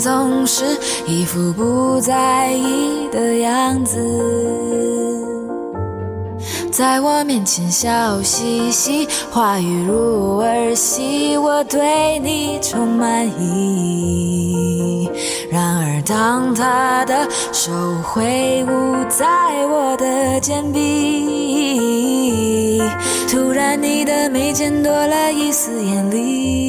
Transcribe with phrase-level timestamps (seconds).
[0.00, 0.64] 总是
[1.06, 3.98] 一副不在意的样子，
[6.72, 15.10] 在我面前笑嘻嘻，话语如儿戏，我对你充满疑。
[15.50, 17.70] 然而，当他的手
[18.02, 19.26] 挥舞在
[19.66, 22.00] 我的肩臂，
[23.28, 26.59] 突然你的眉间多了一丝眼力。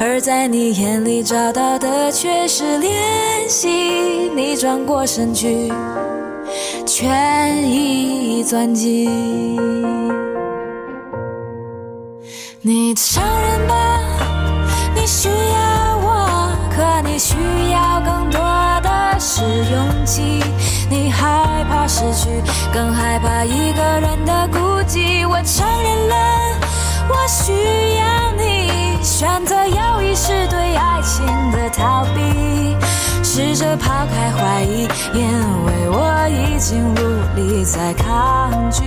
[0.00, 3.68] 而在你眼里找到的却是怜惜，
[4.34, 5.72] 你转过身去，
[6.86, 9.10] 权宜钻进
[12.62, 14.00] 你承认吧，
[14.94, 17.34] 你需要我，可你需
[17.72, 18.40] 要更多
[18.82, 20.40] 的是勇气。
[20.88, 21.26] 你害
[21.68, 22.28] 怕失去，
[22.72, 25.28] 更害怕一个人的孤寂。
[25.28, 26.14] 我承认了，
[27.08, 27.52] 我需
[27.96, 28.68] 要你。
[30.28, 32.76] 是对爱情的逃避，
[33.24, 35.22] 试着抛开怀疑，因
[35.64, 36.98] 为我已经无
[37.34, 38.82] 力再抗拒。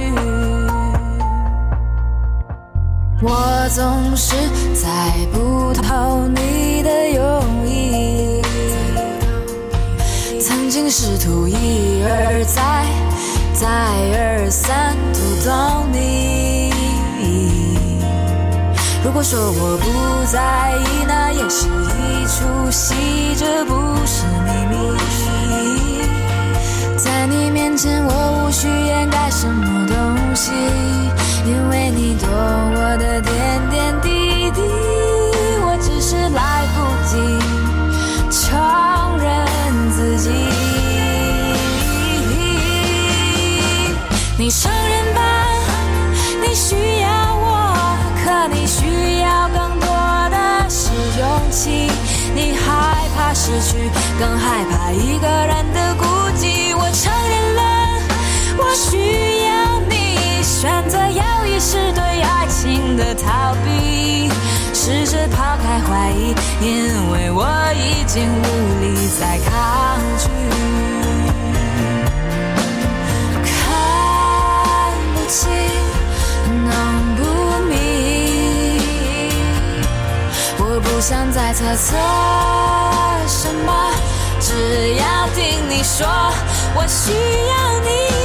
[3.24, 4.36] 我总是
[4.76, 8.40] 猜不透你的用意，
[10.40, 12.86] 曾经试图一而再、
[13.56, 16.51] 再而三读懂你。
[19.04, 19.86] 如果说我不
[20.32, 22.96] 在意，那也是一出戏，
[23.36, 23.74] 这不
[24.06, 24.76] 是秘密。
[26.98, 29.96] 在你面前，我无需掩盖什么东
[30.36, 30.52] 西，
[31.46, 34.62] 因为你懂我的点点滴滴。
[35.66, 36.80] 我只是来不
[37.10, 37.18] 及
[38.30, 39.28] 承认
[39.92, 40.30] 自己。
[44.38, 44.50] 你
[51.62, 51.92] 勇气。
[52.34, 53.90] 你害怕失去，
[54.20, 56.06] 更害怕一个人的孤
[56.38, 56.76] 寂。
[56.76, 57.62] 我承认了，
[58.58, 59.94] 我需要你。
[60.44, 64.30] 选择犹豫是对爱情的逃避，
[64.74, 68.46] 试着抛开怀疑，因为我已经无
[68.82, 70.30] 力再抗拒。
[73.44, 75.50] 看不清，
[81.02, 81.98] 不想再猜测
[83.28, 83.92] 什么，
[84.40, 86.08] 只要听你说，
[86.76, 87.12] 我需
[87.48, 87.80] 要。
[87.80, 88.21] 你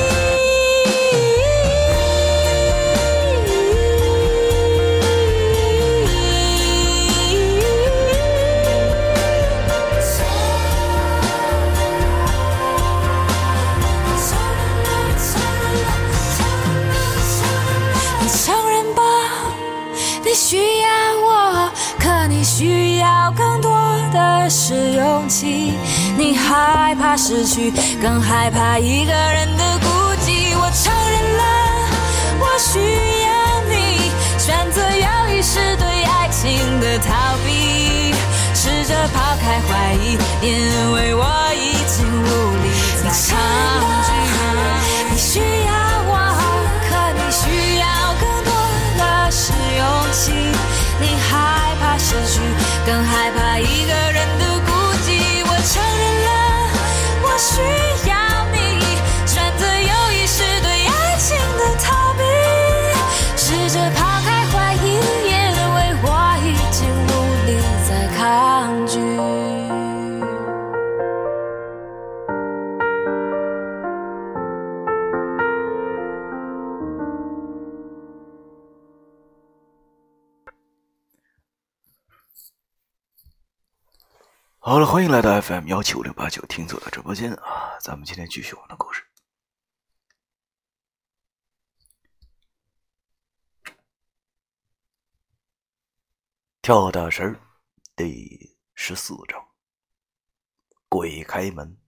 [22.47, 23.77] 需要更多
[24.13, 25.75] 的是勇气。
[26.17, 29.89] 你害怕失去，更害怕一个人的孤
[30.23, 30.55] 寂。
[30.55, 31.43] 我承认了，
[32.39, 32.79] 我需
[33.27, 33.29] 要
[33.69, 33.75] 你。
[34.39, 38.15] 选择犹豫是对爱情的逃避，
[38.55, 42.27] 试着抛开怀疑，因为我已经无
[42.63, 42.71] 力
[43.03, 43.37] 再抗
[44.07, 44.09] 拒。
[45.11, 45.73] 你需要
[46.07, 46.15] 我，
[46.89, 47.85] 可你需要
[48.21, 48.51] 更多
[48.99, 49.83] 的是勇
[50.13, 50.46] 气。
[51.99, 52.41] 失去，
[52.85, 54.71] 更害怕一个人的孤
[55.05, 55.09] 寂。
[55.45, 56.29] 我承认了，
[57.23, 57.51] 我需
[58.06, 58.06] 要
[84.69, 87.79] 好了，欢迎来到 FM 幺七五六八九听左的直播间啊！
[87.81, 89.07] 咱们今天继续我们的故事。
[96.61, 97.39] 跳大神
[97.95, 99.41] 第十四章，
[100.89, 101.79] 鬼开门。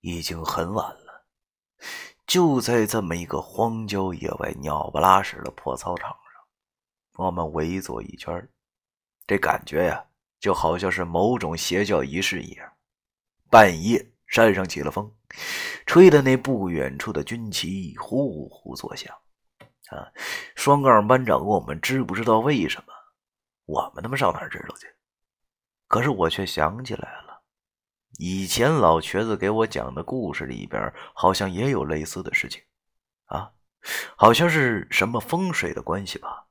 [0.00, 1.26] 已经很晚了，
[2.26, 8.46] 就在这么一个荒郊野外、鸟不拉屎的破操场上，我们围坐一圈
[9.26, 10.04] 这感觉呀，
[10.40, 12.72] 就好像是某种邪教仪式一样。
[13.50, 15.14] 半夜，山上起了风，
[15.86, 19.14] 吹的那不远处的军旗呼呼作响。
[19.88, 20.08] 啊，
[20.56, 22.92] 双杠班长问我们知不知道为什么？
[23.66, 24.86] 我们他妈上哪知道去？
[25.86, 27.42] 可是我却想起来了，
[28.18, 32.62] 以前老瘸子给我讲的故事里边，好像也有类似的事情。
[33.26, 33.52] 啊，
[34.16, 36.46] 好像是什么风水的关系吧。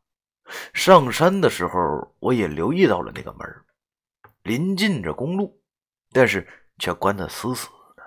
[0.74, 3.48] 上山的时候，我也留意到了那个门，
[4.44, 5.62] 临近着公路，
[6.12, 6.48] 但是
[6.80, 8.04] 却关得死死的，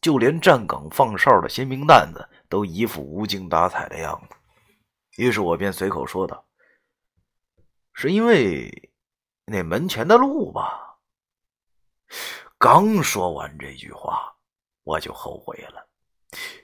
[0.00, 4.36] 就连站岗放哨的新兵蛋子都一副无精打采的样子。
[5.22, 6.44] 于是我便随口说道
[7.94, 8.92] ：“是因为
[9.46, 10.98] 那门前的路吧？”
[12.58, 14.34] 刚说完这句话，
[14.82, 15.86] 我就后悔了，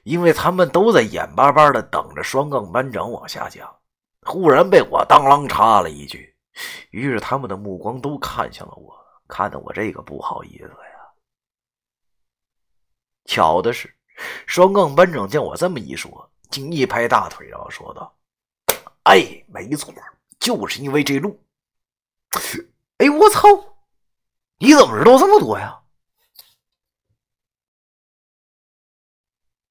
[0.04, 3.74] 因为他们都在眼巴巴的等着双杠班长往下讲，
[4.24, 6.34] 忽然被我当啷插了一句，
[6.90, 8.94] 于是他们的目光都看向了我，
[9.26, 11.12] 看得我这个不好意思呀。
[13.24, 13.92] 巧的是，
[14.46, 18.16] 双杠班长见我这么一说，竟一拍大腿，然后说道。
[19.04, 19.92] 哎，没错，
[20.38, 21.38] 就是因为这路。
[22.98, 23.48] 哎，我操！
[24.58, 25.82] 你怎么知道这么多呀？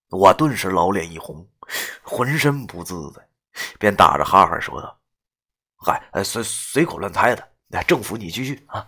[0.10, 1.50] 我顿时老脸一红，
[2.04, 3.26] 浑身不自在，
[3.80, 5.00] 便打着哈哈说道
[5.78, 7.52] ：“嗨，随随口乱猜的。
[7.68, 8.88] 那政府，你继续啊。”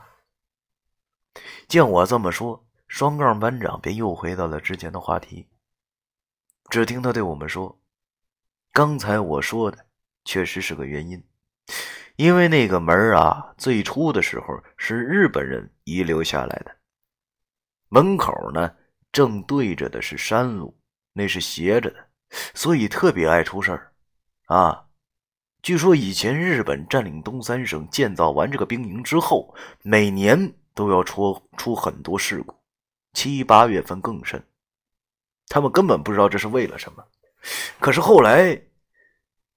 [1.68, 5.48] 见我这么说，双杠班长便又回到了之前的话题。
[6.70, 7.82] 只听他对我们说
[8.72, 9.86] ：“刚才我说的。”
[10.26, 11.22] 确实是个原因，
[12.16, 16.74] 因为那个门啊，最初的时候是日本人遗留下来的。
[17.90, 18.74] 门口呢，
[19.12, 20.80] 正对着的是山路，
[21.12, 22.10] 那是斜着的，
[22.56, 23.93] 所以特别爱出事儿
[24.54, 24.86] 啊。
[25.62, 32.56] 据说以前日本占领东三省，建造完这个兵营之后，每年都要出出很多事故，
[33.14, 34.46] 七八月份更甚。
[35.48, 37.04] 他们根本不知道这是为了什么，
[37.80, 38.62] 可是后来。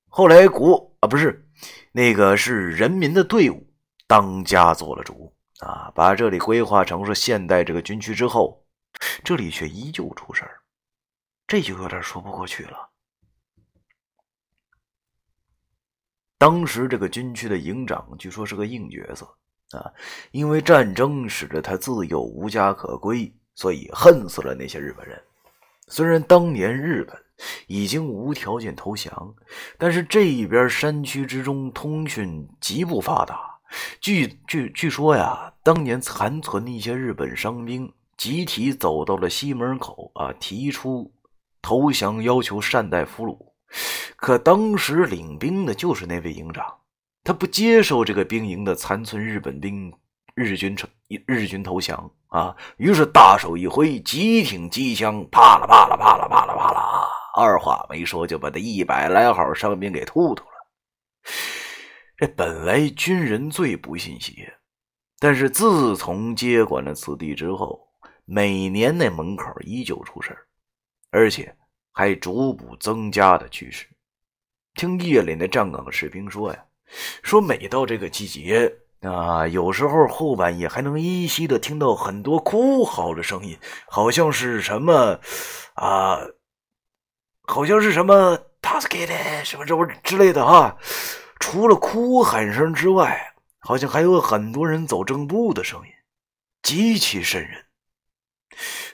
[0.08, 1.46] 后来国啊不是，
[1.93, 3.70] 那个是人民的队伍
[4.06, 8.64] 当家做了主啊，把这里规划成是现代这个军区之后，
[9.22, 10.43] 这里却依旧出事，
[11.46, 12.88] 这就有点说不过去了。
[16.38, 19.27] 当时这个军区的营长据说是个硬角色
[19.77, 19.93] 啊，
[20.33, 25.21] 因为战争使得他自幼无家可归，所以恨死了那些日本人。
[25.88, 27.17] 虽然当年日本。
[27.67, 29.35] 已经无条件投降，
[29.77, 33.59] 但是这一边山区之中通讯极不发达。
[34.00, 41.12] 据据据说呀，当年残存的一些日本伤兵集体走到了西门口啊，提出
[41.61, 43.45] 投降要求善待俘虏。
[44.17, 46.65] 可当时领兵的就是那位营长，
[47.23, 49.93] 他不接受这个兵营的残存日本兵
[50.35, 50.89] 日军成
[51.27, 57.09] 日军投降啊，于是大手一挥，急挺机枪，啪啦啪啦啪啦啪啦啪啦。
[57.35, 60.51] 二话没说，就把这一百来号伤兵给突突了。
[62.17, 64.55] 这本来军人最不信邪，
[65.19, 67.87] 但是自从接管了此地之后，
[68.25, 70.35] 每年那门口依旧出事
[71.11, 71.55] 而且
[71.96, 73.86] 还逐步增加的趋势。
[74.74, 76.62] 听夜里那站岗的士兵说呀，
[77.22, 85.19] 说每到这个季节啊，有时候后半夜还能依稀的听到很多哭嚎的声音，好像是什么
[85.74, 86.19] 啊。
[87.48, 90.76] 好像是什么“他是给的”什么这不之类的哈，
[91.38, 95.93] 除了哭喊声之外，好像还有很多人走正步的声音，
[96.62, 97.67] 极其瘆人。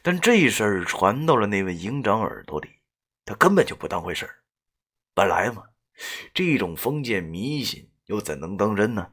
[0.02, 2.68] 但这事儿传到了那位营长耳朵里，
[3.24, 4.36] 他根本就不当回事儿。
[5.14, 5.62] 本来嘛，
[6.32, 9.12] 这种封建迷信又怎能当真呢？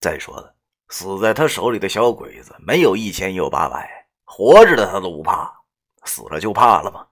[0.00, 0.54] 再说了，
[0.88, 5.52] 死在他手里的小鬼子没有一千也有八百，活着的他都不怕，
[6.04, 7.06] 死了就怕了吗？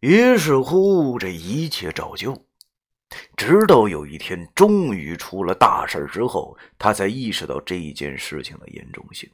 [0.00, 2.46] 于是乎，这一切照旧，
[3.36, 9.30] 直到有一天，终于出了大事之后，他才意识到这件事情的严重性。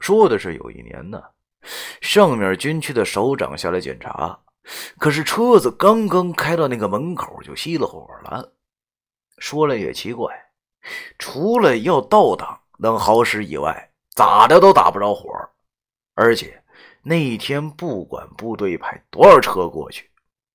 [0.00, 1.22] 说的是有一年呢，
[2.00, 4.40] 上面军区的首长下来检查，
[4.98, 8.52] 可是车子刚刚开到那个门口就熄了火了。
[9.38, 10.32] 说来也奇怪，
[11.18, 15.30] 除了要倒档能好使以外，咋的都打不着火，
[16.14, 16.58] 而且。
[17.04, 20.08] 那一天不管部队派多少车过去，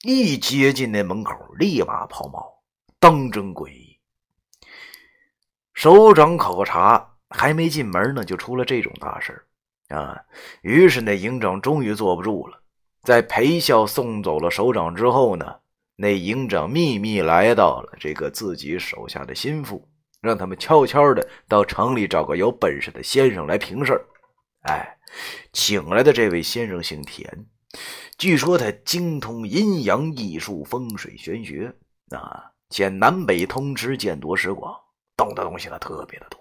[0.04, 2.42] 一接近那门口，立马抛锚，
[3.02, 4.00] 当真诡异。
[5.74, 9.46] 首长考察还没进门呢，就出了这种大事
[9.90, 10.20] 啊！
[10.62, 12.62] 于是那营长终于坐不住了，
[13.04, 15.60] 在陪笑送走了首长之后呢，
[15.96, 19.88] 那营长秘密来到了这个自己手下的心腹，
[20.22, 24.06] 让他们悄悄的到城里找个有本事的先生来评事儿
[24.64, 24.94] 哎。
[25.54, 27.46] 请来的这位先生姓田，
[28.18, 31.74] 据说他精通阴阳艺术、风水玄学
[32.10, 34.76] 啊，且南北通吃，见多识广，
[35.16, 36.38] 懂的东西呢特别的多，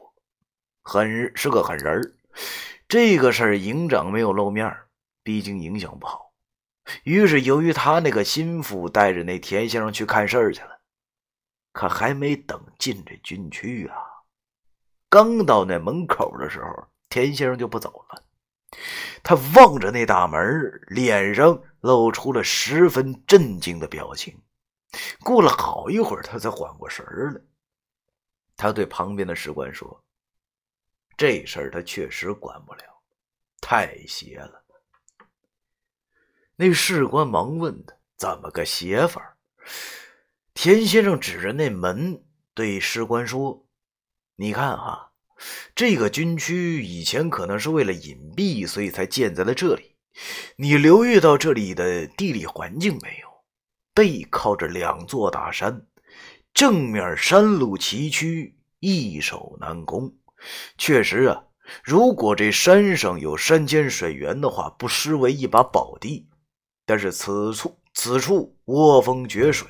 [0.82, 2.02] 很是个狠人儿
[2.88, 4.76] 这个事儿营长没有露面
[5.22, 6.32] 毕竟影响不好
[7.02, 10.78] 于是，由于他那个心腹带着那田先生去看事儿去了，
[11.72, 13.96] 可还没等进这军区啊，
[15.08, 18.22] 刚到那门口的时候，田先生就不走了。
[19.24, 24.40] 他望着那大门，脸上露出了十分震惊的表情。
[25.24, 27.40] 过了好一会儿，他才缓过神来。
[28.56, 30.02] 他对旁边的士官说
[31.16, 32.82] ：“这事儿他确实管不了，
[33.60, 34.64] 太邪了。”
[36.56, 39.36] 那士官忙问他：“怎么个邪法？”
[40.54, 43.66] 田先生指着那门对士官说
[44.36, 45.12] ：“你看哈，
[45.74, 49.96] 这个军区以前可能是为了隐蔽，所以才建在了这里。
[50.56, 53.26] 你留意到这里的地理环境没有？
[53.92, 55.86] 背靠着两座大山，
[56.54, 60.14] 正面山路崎岖，易守难攻。
[60.78, 61.44] 确实啊，
[61.82, 66.28] 如果这山上有山间水源的话，不失为一把宝地。”
[66.88, 69.66] 但是此处此处窝风绝水，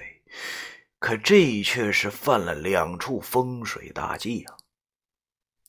[0.99, 4.57] 可这却是犯了两处风水大忌啊！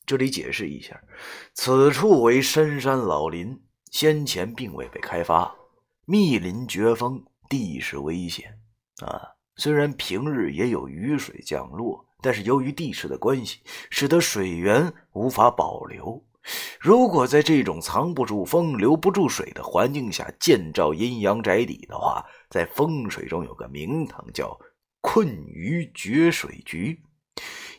[0.06, 1.01] 这里解释一下，
[1.54, 3.62] 此处为深山老林，
[3.92, 5.56] 先前并未被开发，
[6.06, 8.60] 密林绝峰，地势危险
[9.00, 9.36] 啊。
[9.56, 13.59] 虽然平日也有雨水降落，但是由于地势的关系，
[13.89, 16.24] 使得水源无法保留。
[16.79, 24.57] 如果在这种藏不住风、留不住水的环境下建造阴阳宅邸的话，在风水中有个名堂叫
[25.01, 27.03] “困于绝水局”。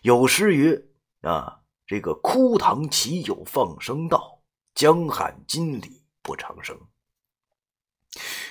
[0.03, 0.81] 有诗曰
[1.23, 4.43] ：“啊，这个枯塘岂有放生道？
[4.75, 6.79] 江汉金鲤不长生。”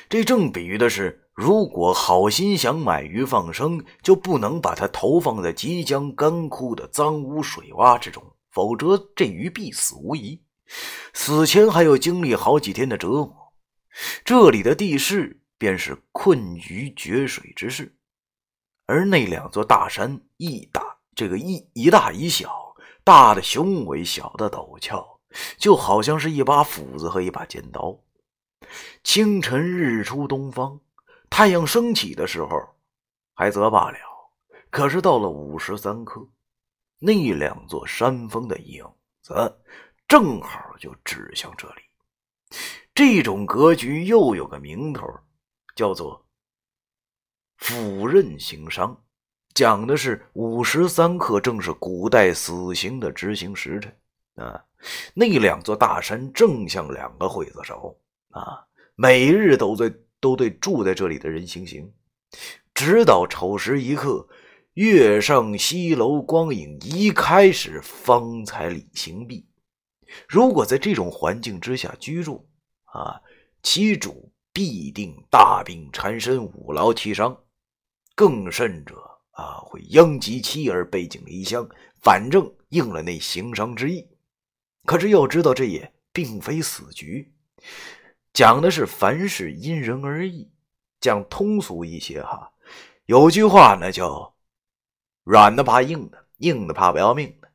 [0.09, 8.23] 这正比喻的是，如果好心想买鱼放生，就不能把它投放在即将干枯的脏污水洼之中。
[8.49, 10.41] 否则，这鱼必死无疑。
[11.13, 13.53] 死前还要经历好几天的折磨。
[14.23, 17.95] 这里的地势便是困于绝水之势，
[18.85, 20.81] 而那两座大山一大，
[21.15, 25.05] 这个一一大一小，大的雄伟，小的陡峭，
[25.57, 27.97] 就好像是一把斧子和一把尖刀。
[29.03, 30.79] 清晨日出东方，
[31.29, 32.75] 太阳升起的时候，
[33.33, 33.97] 还则罢了。
[34.69, 36.27] 可是到了午时三刻。
[36.99, 38.83] 那两座山峰的影
[39.21, 39.61] 子
[40.07, 42.57] 正好就指向这里。
[42.95, 45.07] 这种格局又有个名头，
[45.75, 46.25] 叫做
[47.57, 48.99] “斧刃行商”，
[49.53, 54.65] 讲的是午时三刻正是古代死刑的执行时辰啊。
[55.13, 57.95] 那两座大山正像两个刽子手
[58.37, 61.91] 啊，每日都在都对住在这里的人行刑，
[62.73, 64.27] 直到丑时一刻。
[64.73, 69.43] 月上西楼光影一开始，方才理行毕。
[70.29, 72.47] 如果在这种环境之下居住，
[72.83, 73.19] 啊，
[73.63, 77.35] 其主必定大病缠身，五劳七伤，
[78.13, 78.95] 更甚者
[79.31, 81.67] 啊，会殃及妻儿，背井离乡。
[82.03, 84.07] 反正应了那行商之意。
[84.85, 87.33] 可是要知道，这也并非死局，
[88.33, 90.51] 讲的是凡事因人而异。
[90.99, 92.51] 讲通俗一些哈，
[93.05, 94.33] 有句话呢叫。
[95.23, 97.49] 软的怕硬的，硬的怕不要命的。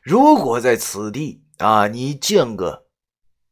[0.00, 2.86] 如果在此地啊，你见个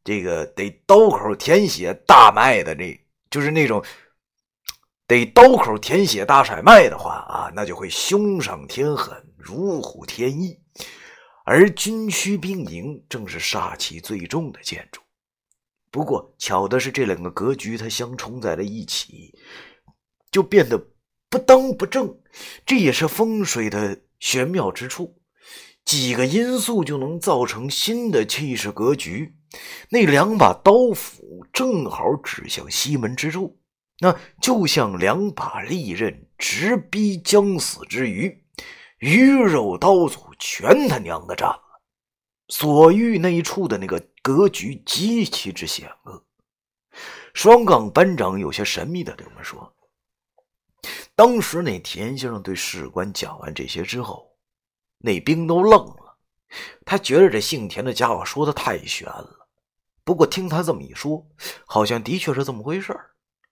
[0.03, 2.99] 这个得刀口舔血大卖的，这
[3.29, 3.85] 就是那种
[5.07, 10.59] 得刀口舔血大甩卖的话啊，那就会凶上添狠，如虎添翼。
[11.45, 15.03] 而军区兵营正是煞气最重的建筑。
[15.91, 19.35] 不过巧的是，这两个格局它相冲在了一起，
[20.31, 20.87] 就变得。
[21.33, 22.19] 不当不正，
[22.67, 25.23] 这也是风水的玄妙之处。
[25.85, 29.37] 几个因素就能造成新的气势格局。
[29.91, 33.61] 那两把刀斧正好指向西门之处，
[34.01, 38.43] 那就像两把利刃直逼将死之鱼，
[38.99, 41.63] 鱼肉刀俎全他娘的占了。
[42.49, 44.05] 所遇那一处的那个
[44.37, 46.25] 格局极其之险恶。
[47.35, 49.75] 双杠班长有些神秘的对我们说。
[51.15, 54.37] 当时那田先生对士官讲完这些之后，
[54.99, 56.19] 那兵都愣了。
[56.87, 59.49] 他觉得这姓田的家伙说的太悬了。
[60.05, 61.29] 不过听他这么一说，
[61.67, 62.99] 好像的确是这么回事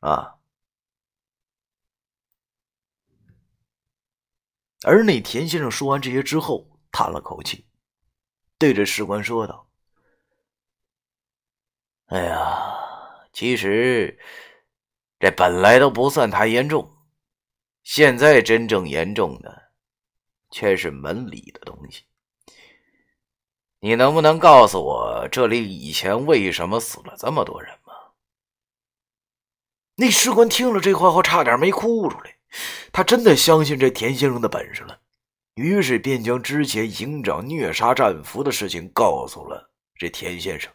[0.00, 0.37] 啊。
[4.85, 7.66] 而那田先生说完这些之后，叹了口气，
[8.58, 9.67] 对着士官说道
[12.09, 14.19] ：“哎呀，其实
[15.19, 16.91] 这本来都不算太严重。”
[17.85, 19.71] 现在真正严重的，
[20.50, 22.05] 却是门里的东西。
[23.81, 27.95] 你能不能告诉我，这里以前为什么死了这么多人吗？
[29.95, 32.37] 那士官听了这话后，差点没哭出来。
[32.93, 35.00] 他真的相信这田先生的本事了，
[35.55, 40.71] 于是便将之前营长虐杀战俘的事情告诉了这田先生。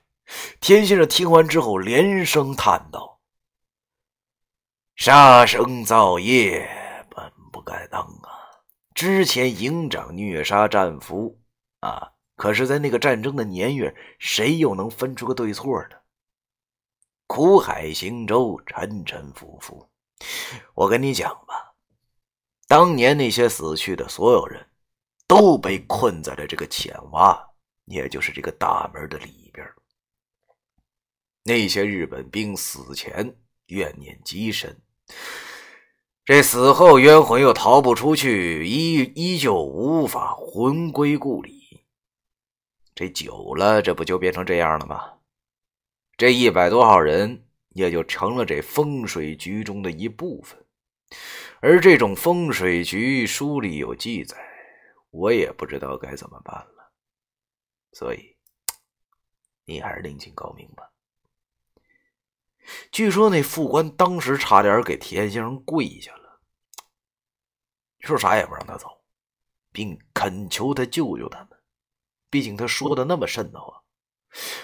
[0.60, 3.20] 田先生听完之后，连声叹道
[4.96, 6.68] ：“杀生造业，
[7.10, 8.30] 本不该当啊！
[8.94, 11.42] 之前营长虐杀战俘
[11.82, 15.98] 啊，可是在那个战争的年月，谁又能分出个对错呢？
[17.28, 19.90] 苦海行舟，沉沉浮浮。
[20.74, 21.74] 我跟你讲吧，
[22.68, 24.66] 当年那些死去的所有人，
[25.28, 27.38] 都被困在了这个浅洼，
[27.86, 29.43] 也就是这个大门的里。”
[31.44, 33.36] 那些日本兵死前
[33.68, 34.82] 怨念极深，
[36.24, 41.84] 这死后冤魂又逃不出去，依依旧无法魂归故里。
[42.96, 45.16] 这久了，这不就变成这样了吗？
[46.16, 50.64] 这一百多号人也就成了这风水局中的一部分。
[51.60, 54.38] 而这种风水局书里有记载，
[55.10, 56.94] 我也不知道该怎么办了。
[57.92, 58.38] 所以，
[59.66, 60.90] 你还是另请高明吧。
[62.92, 66.40] 据说那副官当时差点给田先生跪下了，
[68.00, 68.88] 说啥也不让他走，
[69.72, 71.50] 并恳求他救救他们。
[72.30, 73.84] 毕竟他说的那么瘆得慌，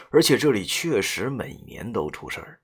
[0.09, 2.61] 而且这里确实每年都出事儿。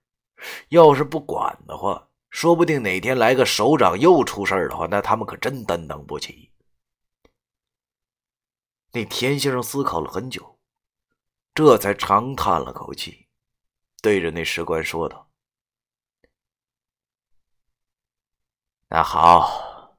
[0.69, 6.51] 要是不管的话，说不定哪天来个首长又出事儿的话，那他们可真担当不起。
[8.91, 10.59] 那田先生思考了很久，
[11.53, 13.24] 这才长叹了口气，
[14.01, 15.29] 对着那石棺说道。
[18.87, 19.97] 那好，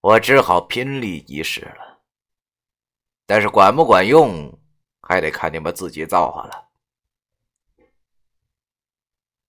[0.00, 2.02] 我只好拼力一试了。
[3.26, 4.60] 但是管不管用，
[5.00, 6.68] 还得看你们自己造化了。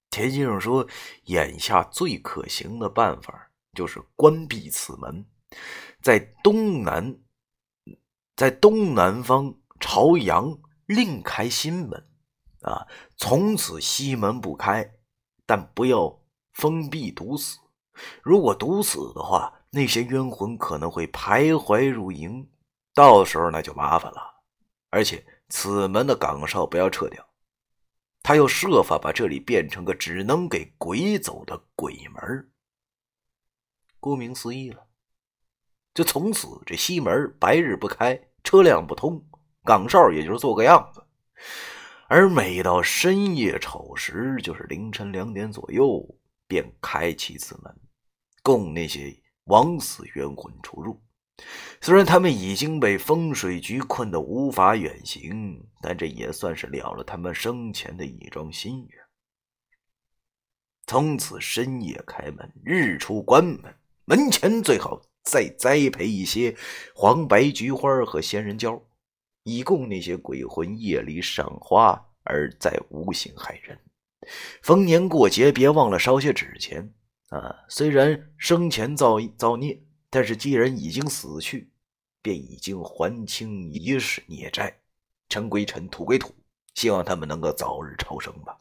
[0.09, 0.87] 田先生说
[1.27, 5.29] ：“眼下最可行的办法就是关闭此门，
[6.01, 7.19] 在东南，
[8.37, 12.09] 在东南方朝阳另开新门，
[12.65, 14.93] 啊，从此西门不开，
[15.45, 16.19] 但不要
[16.53, 17.59] 封闭堵死。”
[18.21, 22.49] 如果毒死的话，那些冤魂可能会徘徊入营，
[22.93, 24.41] 到时候那就麻烦了。
[24.89, 27.25] 而且此门的岗哨不要撤掉，
[28.21, 32.51] 他要设法把这里变成个只能给鬼走的鬼门。
[33.99, 34.87] 顾名思义了，
[35.93, 39.25] 就从此这西门白日不开，车辆不通，
[39.63, 41.01] 岗哨也就是做个样子。
[42.07, 46.03] 而每到深夜丑时，就是凌晨两点左右，
[46.47, 47.75] 便开启此门。
[48.43, 49.15] 供那些
[49.45, 51.01] 枉死冤魂出入。
[51.81, 59.01] 虽然他们已经被风水局困得无法远行，但这也算是了了他们生前的一桩心愿。
[60.87, 66.55] 从此深夜开门，日出关门，门前最好再栽培一些
[66.93, 68.79] 黄白菊花和仙人椒，
[69.45, 73.79] 以供那些鬼魂夜里赏花，而再无形害人。
[74.63, 76.91] 逢年过节，别忘了烧些纸钱。
[77.29, 79.79] 啊，虽然生前造造孽，
[80.09, 81.69] 但是既然已经死去，
[82.23, 84.75] 便已经还清一世孽债，
[85.29, 86.33] 尘归尘，土归土，
[86.73, 88.57] 希望他们能够早日超生吧。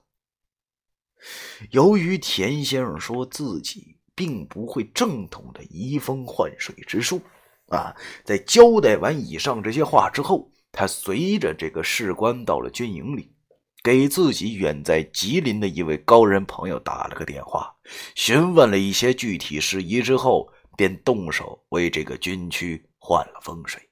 [1.70, 7.22] 由于田先生说自己并不会正统的移风换水之术，
[7.68, 13.30] 啊，在交代完以上这些话之后，他随着这个士官到了军营里。
[13.82, 17.70] 给自己远在吉林的一位高人朋友打了个电话，
[18.14, 23.90] 询问了一些具体事宜之后，便动手为这个军区换了风水。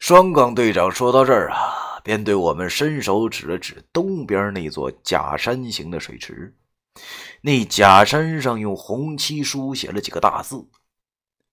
[0.00, 6.52] 双岗队长说到这儿啊，便对我们伸手指了指东边那座假山形的水池，
[7.42, 10.66] 那假山上用红漆书写了几个大字：“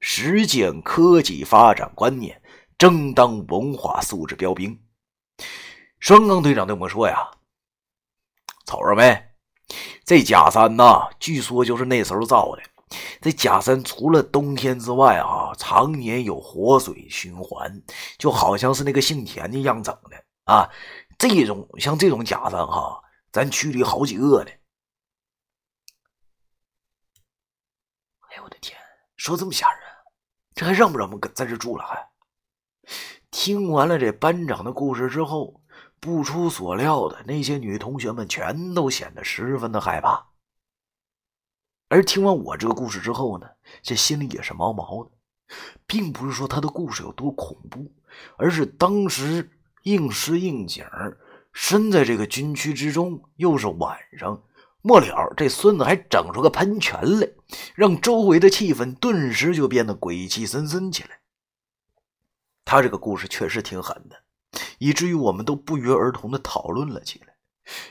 [0.01, 2.40] 实践科技发展观念，
[2.81, 4.75] 争当文化素质标兵。”
[6.01, 7.29] 双钢队长对我们说：“呀，
[8.65, 9.23] 瞅着没？
[10.03, 12.63] 这假山呐，据说就是那时候造的。
[13.21, 17.71] 这假山除了冬天之外啊，常年有活水循环，
[18.17, 20.67] 就好像是那个姓田的样整的啊。
[21.19, 22.99] 这种像这种假山哈，
[23.31, 24.49] 咱区里好几个呢。
[28.29, 28.75] 哎呦我的天，
[29.17, 29.81] 说这么吓人，
[30.55, 31.85] 这还让不让我们在这住了？
[31.85, 32.11] 还
[33.31, 35.57] 听完了这班长的故事之后。”
[36.01, 40.29] 不出所料的，那些女同学们全都显得十分的害怕。
[41.89, 43.45] 而听完我这个故事之后呢，
[43.83, 45.11] 这心里也是毛毛的，
[45.85, 47.93] 并不是说他的故事有多恐怖，
[48.35, 49.47] 而是当时
[49.83, 50.83] 应时应景
[51.53, 54.41] 身在这个军区之中，又是晚上，
[54.81, 57.29] 末了，这孙子还整出个喷泉来，
[57.75, 61.20] 让周围的气氛顿时就变得鬼气森森起来。
[62.65, 64.15] 他这个故事确实挺狠的，
[64.80, 67.36] 以至于我们都不约而同的讨论了起来。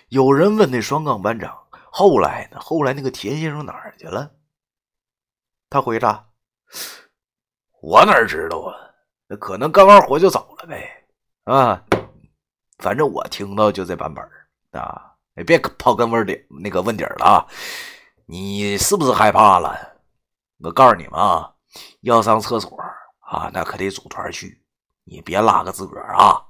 [0.09, 1.57] 有人问那双杠班长
[1.93, 2.59] ：“后来呢？
[2.61, 4.31] 后来那个田先生哪儿去了？”
[5.71, 6.29] 他回答
[7.81, 8.75] ：“我哪知道啊？
[9.29, 11.07] 那可能干完活就走了呗。
[11.45, 11.83] 啊，
[12.79, 14.25] 反正我听到就这版本
[14.73, 15.07] 啊。”
[15.37, 17.47] 你别刨根问底，那个问底了啊！
[18.27, 19.75] 你是不是害怕了？
[20.59, 21.55] 我告诉你们啊，
[22.01, 22.77] 要上厕所
[23.31, 24.61] 啊，那可得组团去，
[25.05, 26.43] 你别拉个自个儿啊！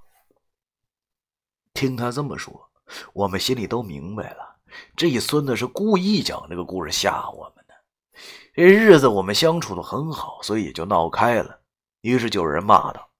[1.75, 2.71] 听他这么说，
[3.13, 4.57] 我们心里都明白了，
[4.97, 7.75] 这一孙子是故意讲这个故事吓我们的。
[8.55, 11.61] 这日子我们相处的很好，所以也就闹开了。
[12.01, 13.11] 于是就有人骂道：“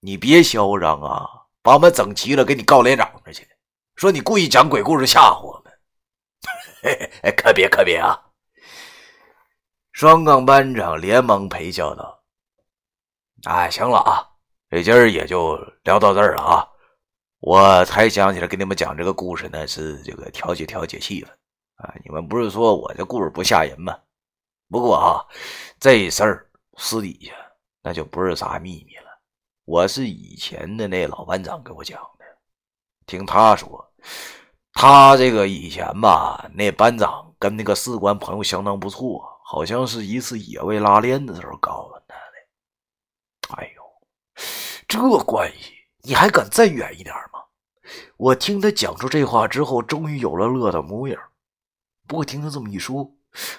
[0.00, 1.28] 你别嚣张啊，
[1.60, 3.46] 把我们整齐了，给你告连长那去！”
[3.96, 5.72] 说你故意讲鬼故事吓唬我们，
[6.82, 8.18] 嘿嘿， 可别可别啊！
[9.92, 12.21] 双杠班长连忙陪笑道
[13.44, 14.22] ：“哎，行了啊，
[14.70, 16.68] 这今儿也就聊到这儿了啊！
[17.40, 21.26] 我才想起来给你们讲这个故事呢，是这个调节调节气氛
[21.74, 21.92] 啊。
[22.04, 23.98] 你们不是说我这故事不吓人吗？
[24.70, 25.26] 不过啊，
[25.80, 27.32] 这事儿私底下
[27.82, 29.10] 那就不是啥秘密了。
[29.64, 32.24] 我是以前的那老班长给我讲的。”
[33.06, 33.92] 听他说，
[34.72, 42.01] 他这个以前吧，那班长跟那个士官朋友相当不错，好像是一次野外拉练的时候搞的。
[44.92, 47.40] 这关系你还敢再远一点吗？
[48.18, 51.18] 我听他讲出这话之后，终于有了乐的模样。
[52.06, 53.10] 不过听他这么一说，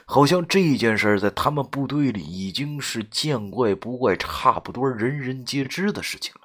[0.05, 6.41] 好像这件事在他们部队里已经是见怪不怪，差不多人人皆知的事情了。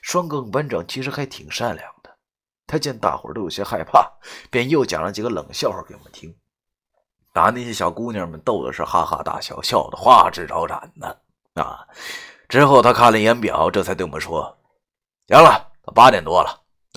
[0.00, 2.16] 双更班长其实还挺善良的，
[2.66, 4.10] 他见大伙都有些害怕，
[4.50, 6.34] 便又讲了几个冷笑话给我们听，
[7.34, 11.20] 把那些小姑娘们逗的是哈哈大笑，笑得花枝招展的
[11.62, 11.86] 啊！
[12.52, 14.42] 之后他看了一眼表，这才对我们说
[15.26, 16.50] ：“行了，八点多了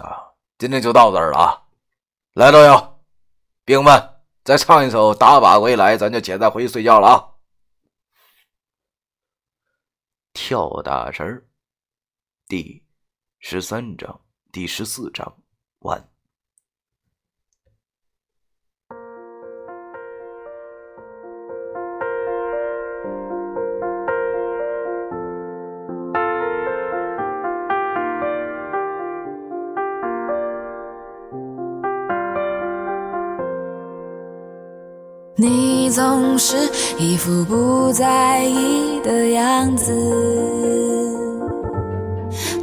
[0.03, 1.63] 啊，今天就到这儿了啊！
[2.33, 3.01] 来，老友，
[3.63, 7.23] 兵们，再唱一首《打靶归来》，咱就解散回去睡觉了啊！”
[10.35, 11.47] 跳大神
[12.49, 12.85] 第
[13.39, 14.19] 十三章，
[14.51, 15.37] 第十四章
[15.79, 16.09] 完。
[35.37, 36.55] 你总是
[36.97, 39.93] 一副不在意的样子。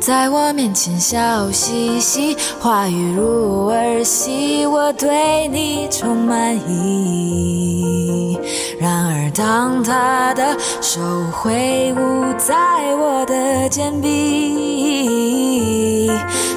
[0.00, 8.38] 在我面前笑嘻嘻，话语如儿戏，我对你充满意。
[8.80, 10.98] 然而，当他的手
[11.30, 12.54] 挥舞在
[12.96, 15.10] 我的肩臂，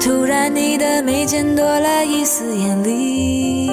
[0.02, 3.70] 突然你的眉间多了一丝艳丽，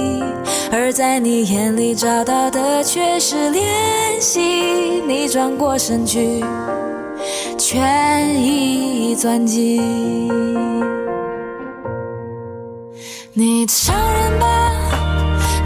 [0.76, 3.62] 而在你眼里找到的却是怜
[4.20, 4.42] 惜。
[5.08, 6.44] 你转过身去。
[7.60, 9.80] 全已钻进
[13.34, 14.72] 你承认吧，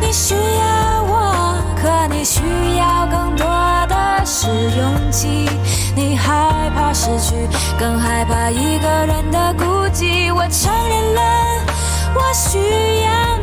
[0.02, 2.42] 你需要我，可你需
[2.78, 3.46] 要更多
[3.88, 5.50] 的是勇气。
[5.96, 7.34] 你害怕失去，
[7.80, 10.34] 更害怕一个人的孤寂。
[10.34, 11.22] 我承认了，
[12.16, 12.58] 我需
[13.04, 13.37] 要，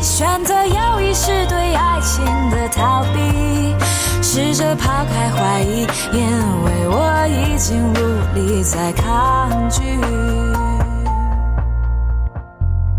[0.00, 3.74] 选择有意识对爱情的逃避。
[4.22, 6.22] 试着抛开怀疑，因
[6.64, 7.96] 为我已经无
[8.34, 9.82] 力再抗拒。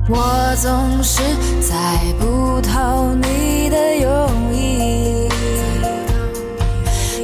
[0.09, 1.21] 我总是
[1.61, 5.29] 猜不透你的用意，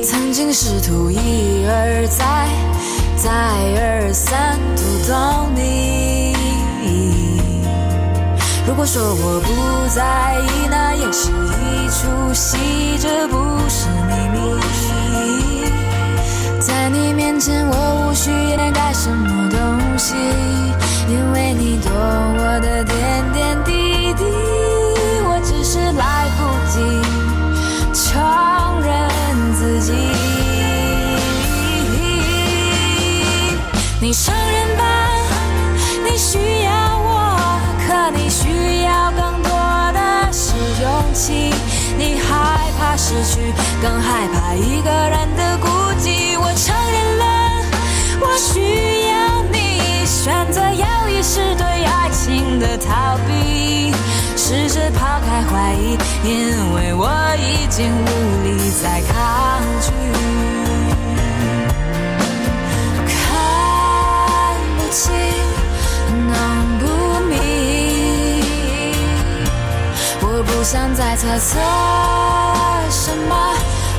[0.01, 2.47] 曾经试图一而再、
[3.17, 3.29] 再
[3.81, 6.26] 而三读懂你。
[8.67, 12.57] 如果说我不在意，那也是一出戏，
[12.99, 13.37] 这不
[13.69, 14.37] 是秘密。
[16.59, 19.57] 在你面前，我无需掩盖什么东
[19.97, 20.15] 西，
[21.07, 24.25] 因为你懂我的点点滴滴。
[25.23, 26.77] 我只是来不及
[27.93, 28.21] 承
[28.81, 29.09] 认
[29.55, 29.93] 自己。
[34.01, 34.56] 你承认
[43.07, 45.67] 失去，更害怕一个人的孤
[45.97, 46.37] 寂。
[46.37, 47.23] 我承认了，
[48.19, 51.07] 我需要你，选择要。
[51.07, 53.93] 一是对爱情的逃避，
[54.35, 59.87] 试着抛开怀疑，因为我已经无力再抗拒。
[63.07, 63.15] 看
[64.77, 65.09] 不清，
[70.69, 71.57] 想再猜测
[72.89, 73.53] 什么，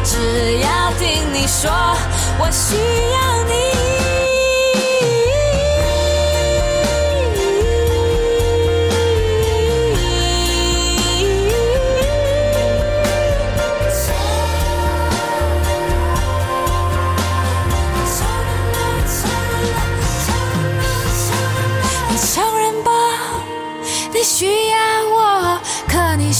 [0.04, 1.70] 只要听你说，
[2.38, 4.37] 我需要你。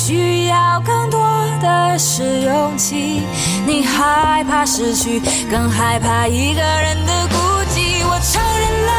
[0.08, 1.20] 需要更多
[1.60, 3.20] 的是勇气。
[3.66, 7.36] 你害怕失去，更害怕一个人的孤
[7.74, 8.00] 寂。
[8.08, 8.92] 我承认了，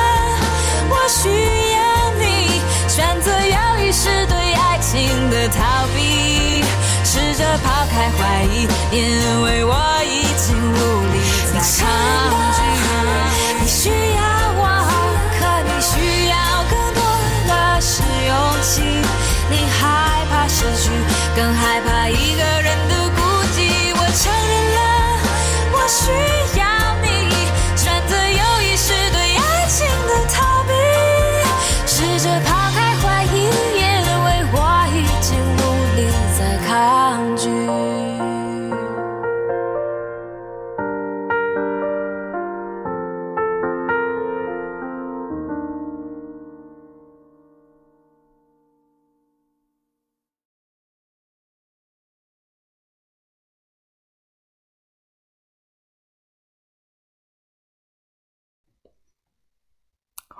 [0.87, 1.27] 我需
[1.73, 1.81] 要
[2.19, 6.63] 你，选择犹豫是对爱情的逃避。
[7.03, 9.73] 试着抛开怀疑，因为我
[10.05, 10.77] 已经无
[11.09, 11.17] 力
[11.51, 11.89] 再抗
[12.53, 12.59] 拒。
[13.59, 14.21] 你需要
[14.61, 14.61] 我，
[15.39, 16.37] 可你需要
[16.69, 17.01] 更多
[17.47, 18.69] 的是勇气。
[19.49, 20.18] 你害怕
[20.59, 20.91] 失去，
[21.37, 23.21] 更害怕一个人的孤
[23.55, 23.95] 寂。
[23.95, 24.79] 我承认了，
[25.71, 26.11] 我需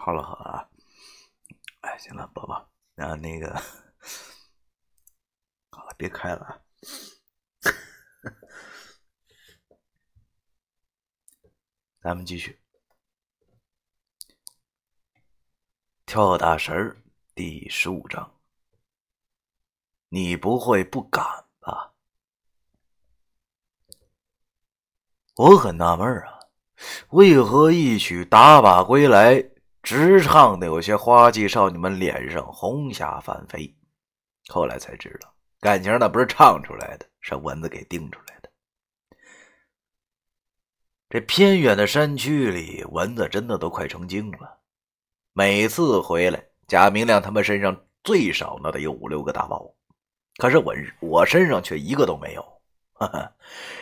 [0.10, 0.70] 好了好了啊，
[1.82, 3.54] 哎，行了，宝宝，那那个，
[5.70, 6.60] 好了，别开了啊。
[12.02, 12.60] 咱们继续，
[16.08, 17.04] 跳大神
[17.36, 18.36] 第十五章。
[20.08, 21.24] 你不会不敢
[21.60, 21.94] 吧？
[25.36, 26.40] 我很纳闷啊，
[27.12, 29.36] 为何一曲《打靶归来》
[29.90, 33.76] 直唱的有些花季少女们脸上红霞翻飞？
[34.48, 38.52] 后来才知道，感情那不是唱出来的，是蚊子给叮出来的。
[41.10, 44.60] 这偏远的山区里，蚊子真的都快成精了。
[45.34, 49.74] 每次回来，贾明亮他们身上最少那得有五六个大包，
[50.38, 52.59] 可是我我身上却一个都没有。
[53.00, 53.34] 哈哈，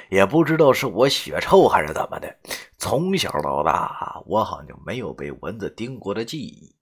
[0.10, 2.38] 也不知道是我血臭还是怎么的，
[2.78, 6.76] 从小到大我好像就没有被蚊子叮过的记忆。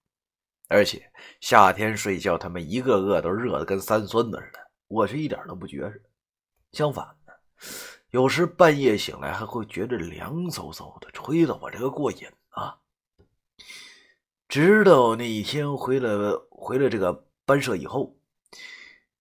[0.68, 5.94] 而且夏天睡觉，他们一个个都热的跟三孙子似的，我却一点都不觉着。
[6.72, 7.32] 相反呢，
[8.10, 12.76] 有时半夜醒来还会觉得凉飕飕的，吹得我这个过瘾啊。
[14.48, 18.15] 直到那一天回了回了这个班社以后，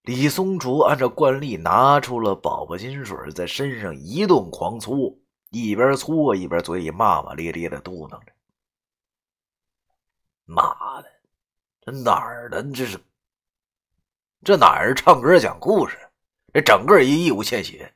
[0.05, 5.17] 李松竹按照惯例拿出了宝宝金水，在身上一顿狂搓，
[5.49, 8.31] 一边搓一边嘴里骂骂咧咧的嘟囔着
[10.45, 11.07] ：“妈的！”
[11.81, 12.61] 这哪儿的？
[12.71, 12.99] 这是
[14.43, 15.97] 这哪儿唱歌讲故事？
[16.53, 17.91] 这整个一义务献血。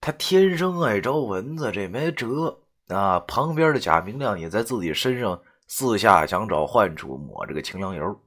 [0.00, 3.20] 他天生爱招蚊子，这没辙啊！
[3.20, 8.23] 旁边的贾明亮也在自己身上四下想找患处抹这个清凉油。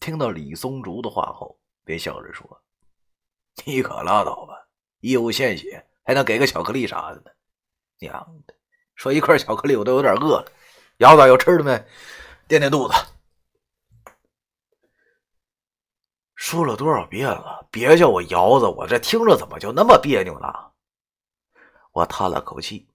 [0.00, 2.62] 听到李松竹的话后，便笑着说
[3.64, 4.66] ：“你可拉倒吧，
[5.00, 7.30] 义务献血还能给个巧克力啥的呢？
[7.98, 8.12] 娘
[8.46, 8.54] 的，
[8.94, 10.50] 说一块巧克力我都有点饿了。
[10.98, 11.72] 姚子有吃的没？”
[12.48, 12.94] 垫垫肚子。
[16.34, 20.48] 说了多少遍了，别叫我窑子，我这听着怎么就那么别扭呢？
[21.92, 22.88] 我叹了口气，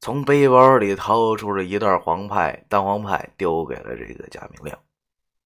[0.00, 4.78] 从背包里掏出了一袋黄派，蛋黄派丢给了这个贾明亮。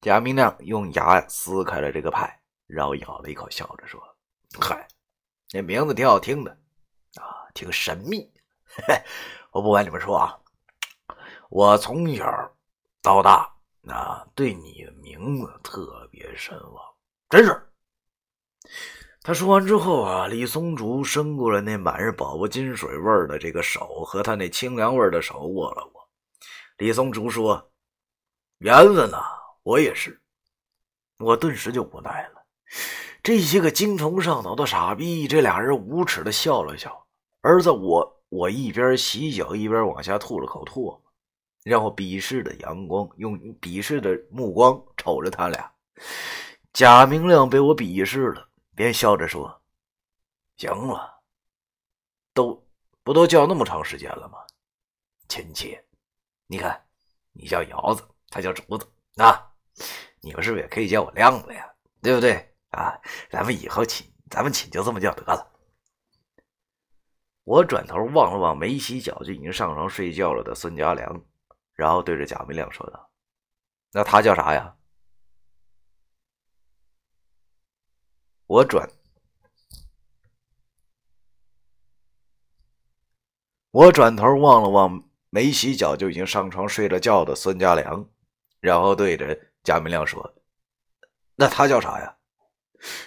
[0.00, 4.00] 贾明亮用牙撕开了这个派，然后咬了一口，笑着说
[4.60, 4.88] ：“嗨，
[5.46, 6.50] 这名字挺好听的
[7.16, 8.30] 啊，挺神秘。
[8.64, 8.94] 嘿
[9.52, 10.38] 我不瞒你们说啊，
[11.50, 12.24] 我从小……”
[13.02, 13.50] 到大，
[13.88, 16.84] 啊对你的名字特别神往，
[17.30, 17.66] 真是。
[19.22, 26.08] 他说完之后啊，李松竹伸过了那满是宝宝金水味的这个手，和他那清凉味的手握了握。
[26.76, 27.70] 李松竹说
[28.60, 29.24] ：“缘分呐，
[29.62, 30.20] 我也是。”
[31.18, 32.42] 我顿时就无奈了。
[33.23, 37.07] 这些个精虫上脑的傻逼，这俩人无耻的笑了笑。
[37.42, 41.03] 儿子我，我一边洗脚一边往下吐了口唾沫。
[41.62, 45.70] 然后鄙视的阳光，用鄙视的目光瞅着他俩。
[46.73, 49.61] 贾明亮被我鄙视了，便笑着说
[50.57, 51.20] ：“行了，
[52.33, 52.66] 都
[53.03, 54.38] 不都叫那么长时间了吗？
[55.29, 55.79] 亲戚。
[56.46, 56.83] 你看，
[57.33, 59.49] 你叫姚子，他叫竹子，啊，
[60.20, 61.66] 你们是不是也可以叫我亮子呀？
[62.02, 62.98] 对不对啊？
[63.30, 65.46] 咱们以后亲，咱们亲就这么叫得了。”
[67.44, 71.24] 我转头望了望没洗脚就已经上床睡觉了的孙家良，
[71.74, 73.11] 然后对着贾明亮说道
[73.92, 74.76] ：“那他叫啥呀？”
[78.46, 78.88] 我转，
[83.70, 88.09] 我转头望了望没洗脚就已经上床睡了觉的孙家良，
[88.61, 90.35] 然后对着贾明亮说
[91.37, 92.16] ：“那他叫啥呀？”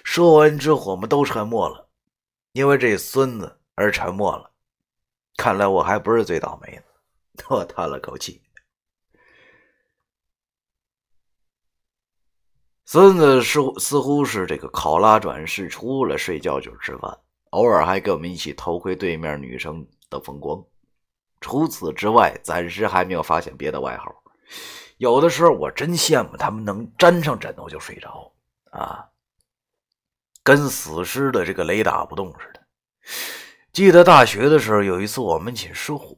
[0.04, 1.89] 说完之后，我们都沉默了，
[2.52, 4.52] 因为这孙子而沉默了。
[5.36, 8.42] 看来我还不是最倒霉的， 我叹了口气。
[12.86, 17.18] 孙子似乎似乎是这个考拉转世，除了睡觉就是吃饭，
[17.50, 20.63] 偶尔还跟我们一起偷窥对面女生的风光。
[21.42, 24.13] 除此之外，暂时还没有发现别的外号。
[24.97, 28.32] 有的时候我真羡慕他们能粘上枕头就睡着
[28.71, 29.06] 啊，
[30.43, 32.60] 跟死尸的这个雷打不动似的。
[33.71, 36.15] 记得大学的时候，有一次我们寝失火，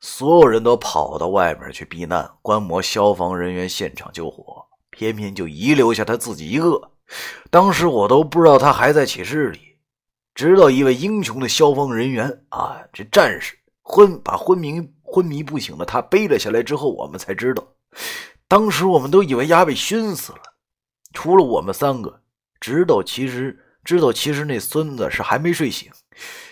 [0.00, 4.66] 所有人都跑到外面去避难，观摩消防人员现场救火。
[4.90, 6.90] 偏偏就遗留下他自己一个，
[7.48, 9.78] 当时我都不知道他还在寝室里，
[10.34, 17.66] 直到一位英雄的消防人员啊，这战士昏把昏迷昏迷不醒的他背了下来之后，我们才知道，
[18.48, 20.42] 当时我们都以为丫被熏死了，
[21.12, 22.22] 除了我们三个，
[22.60, 25.90] 知道其实知道其实那孙子是还没睡醒，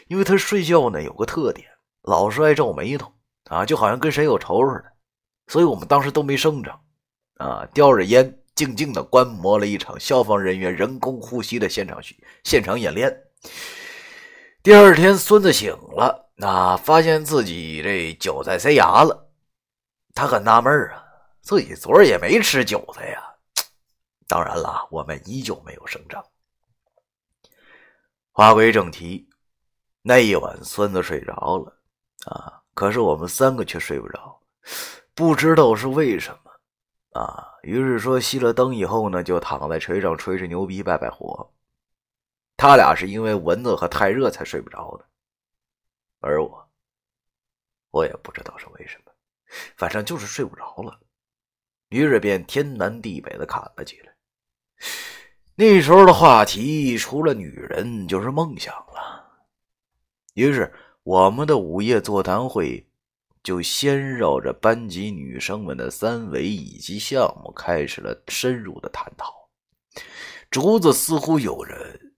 [0.06, 1.66] 因为他睡觉呢有个特点，
[2.02, 3.12] 老是爱皱眉头
[3.50, 4.84] 啊，就好像跟谁有仇似的，
[5.46, 6.80] 所以我们当时都没声张。
[7.38, 12.00] 啊，叼着烟，静静的观摩了一场消防人员人工呼吸的现场
[12.42, 13.16] 现场演练。
[14.60, 19.30] 第二天，孙子醒了，那发现自己这韭菜塞牙了，
[20.14, 21.04] 他很纳闷啊，
[21.48, 23.34] 自己昨儿也没吃韭菜呀。
[24.26, 26.22] 当然了，我们依旧没有声张。
[28.30, 29.26] 话归正题，
[30.02, 31.80] 那一晚，孙子睡着了
[32.26, 34.38] 啊，可是我们三个却睡不着，
[35.14, 37.18] 不知道是为什么。
[37.18, 41.50] 啊，于是说熄了灯以后呢，就躺在锤上吹吹牛逼，拜拜火。
[42.58, 45.06] 他俩是因为蚊子和太热才睡不着的，
[46.20, 46.70] 而我，
[47.90, 49.12] 我也不知道是为什么，
[49.78, 51.00] 反正就是睡不着了。
[51.88, 54.14] 于是便天南地北的侃了起来。
[55.54, 59.24] 那时候的话题除了女人就是梦想了。
[60.34, 60.72] 于是
[61.02, 62.84] 我们的午夜座谈会。
[63.40, 69.48] 就先绕着班级女生们的三围以及项目开始了深入的探讨。
[70.50, 72.14] 竹子似乎有人，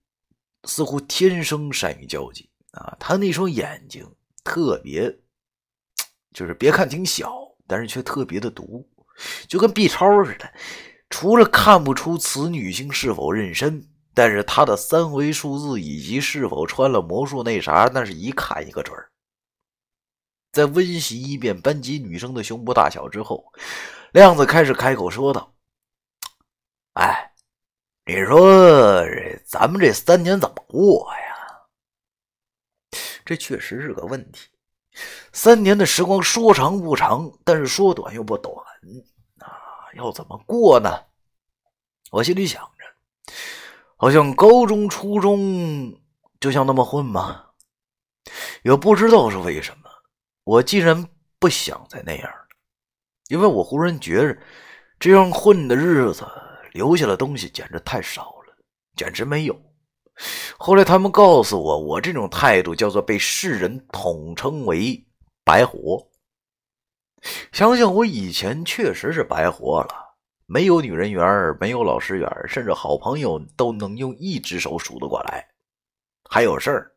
[0.65, 2.97] 似乎天生善于交际啊！
[2.99, 4.05] 他那双眼睛
[4.43, 5.21] 特别，
[6.33, 7.33] 就是别看挺小，
[7.69, 8.90] 但是却特别的毒，
[9.49, 10.53] 就跟 B 超似的。
[11.09, 19.11] 除了看不出此女性是否妊娠，但是她的三维数字以及是否穿了魔术那啥，那是一看一个准儿。
[20.53, 23.45] 在温习一遍班级女生的胸部大小之后，
[24.13, 25.53] 亮子开始开口说道
[26.95, 27.33] ：“哎，
[28.07, 28.41] 你说
[29.05, 32.99] 这咱们这三年怎么过呀？
[33.25, 34.49] 这确实是个问题。
[35.33, 38.55] 三年的时光说长不长，但是说短又不短，
[39.95, 40.91] 要怎么过呢？
[42.11, 43.33] 我心里想着，
[43.97, 46.01] 好像高中、初中
[46.41, 47.47] 就像那么混吗？
[48.63, 49.81] 也不知道是为什么。”
[50.45, 51.07] 我竟然
[51.39, 52.49] 不想再那样了，
[53.29, 54.41] 因为我忽然觉着，
[54.99, 56.27] 这样混的日子
[56.73, 58.57] 留下的东西简直太少了，
[58.97, 59.57] 简直没有。
[60.59, 65.07] 后来他们告诉我，我这种态度叫做被世人统称为
[65.45, 66.05] “白活”。
[67.53, 70.17] 想想我以前确实是白活了，
[70.47, 75.49] 没有女人缘，没有老师缘，甚至好朋友都能用一只手数得过来，
[76.29, 76.93] 还有事儿，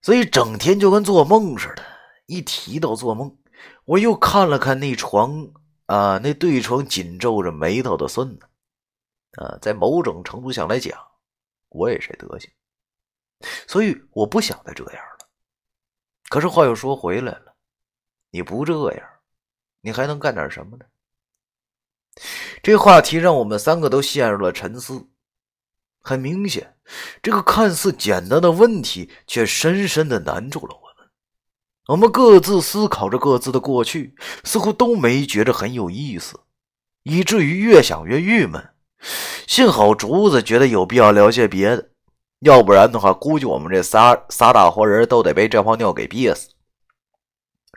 [0.00, 1.82] 所以整天就跟做梦似的。
[2.26, 3.36] 一提到做梦，
[3.84, 5.48] 我又看了看那床
[5.86, 8.46] 啊，那对床紧皱着眉头的孙子，
[9.40, 10.98] 啊，在某种程度上来讲，
[11.68, 12.50] 我也是德行，
[13.68, 15.28] 所以我不想再这样了。
[16.28, 17.54] 可是话又说回来了，
[18.30, 19.08] 你不这样，
[19.86, 20.84] 你还能干点什么呢？
[22.60, 25.06] 这话题让我们三个都陷入了沉思。
[26.00, 26.74] 很明显，
[27.22, 31.08] 这个看似简单的问题，却深深的难住了我们。
[31.86, 36.40] 我们各自思考着各自的过去，似乎都没觉着很有意思，
[37.04, 38.70] 以至于越想越郁闷。
[39.46, 41.90] 幸好竹子觉得有必要聊些别的，
[42.40, 46.48] 要不然的话，估计我们这仨仨大活人都得被这泡尿给憋死。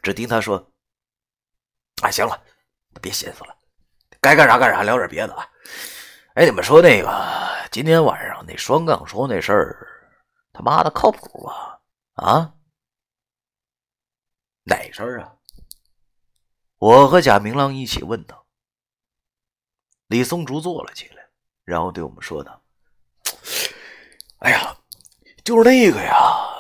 [0.02, 0.69] 只听他说
[2.02, 2.42] ：“啊，行了，
[3.02, 3.56] 别寻思了，
[4.22, 5.48] 该干啥干啥，聊点别的啊。
[6.36, 9.88] 哎，你们说那个今天晚上那双杠说那事儿，
[10.54, 11.80] 他妈的靠谱吧？
[12.14, 12.54] 啊？
[14.64, 15.34] 哪事儿啊？”
[16.80, 18.46] 我和贾明朗一起问道。
[20.08, 21.28] 李松竹坐了起来，
[21.66, 22.62] 然后对我们说道
[24.40, 24.78] ：“哎呀，
[25.44, 26.16] 就是那个呀，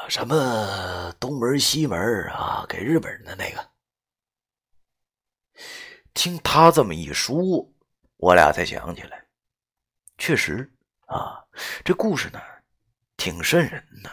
[0.09, 1.97] 什么东门西门
[2.29, 3.65] 啊，给日本人的那个。”
[6.13, 7.69] 听他这么一说，
[8.17, 9.25] 我俩才想起来，
[10.17, 10.71] 确实
[11.05, 11.43] 啊，
[11.83, 12.39] 这故事呢，
[13.17, 14.09] 挺瘆人的。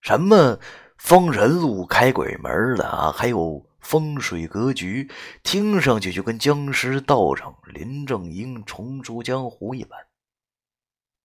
[0.00, 0.58] 什么
[0.96, 3.66] 封神路开鬼门的啊，还有。
[3.80, 5.10] 风水格局
[5.42, 9.98] 听上去就跟僵尸道长林正英重出江湖一般。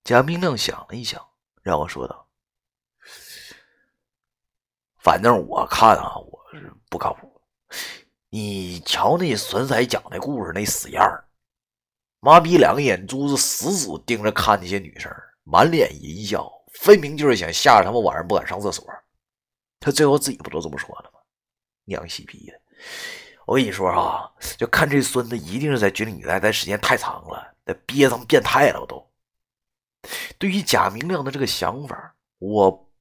[0.05, 1.21] 贾明亮想了一想，
[1.61, 2.29] 让我说道
[5.03, 7.41] ：“反正我看啊，我是不靠谱。
[8.35, 11.23] 你瞧那孙仔讲那故事那死样儿，
[12.19, 15.09] 妈逼两个眼珠子死死盯着看那些女生，
[15.43, 18.85] 满脸淫笑，分明就是想吓着他们晚上不敢上厕所。
[19.79, 21.19] 他最后自己不都这么说的吗？”
[21.87, 22.59] 娘西逼的！
[23.45, 28.81] 我跟你说啊，就看这孙子一定是在军里待待时间太长了，那憋成变态了。
[28.81, 29.09] 我都
[30.37, 32.91] 对于贾明亮的这个想法，我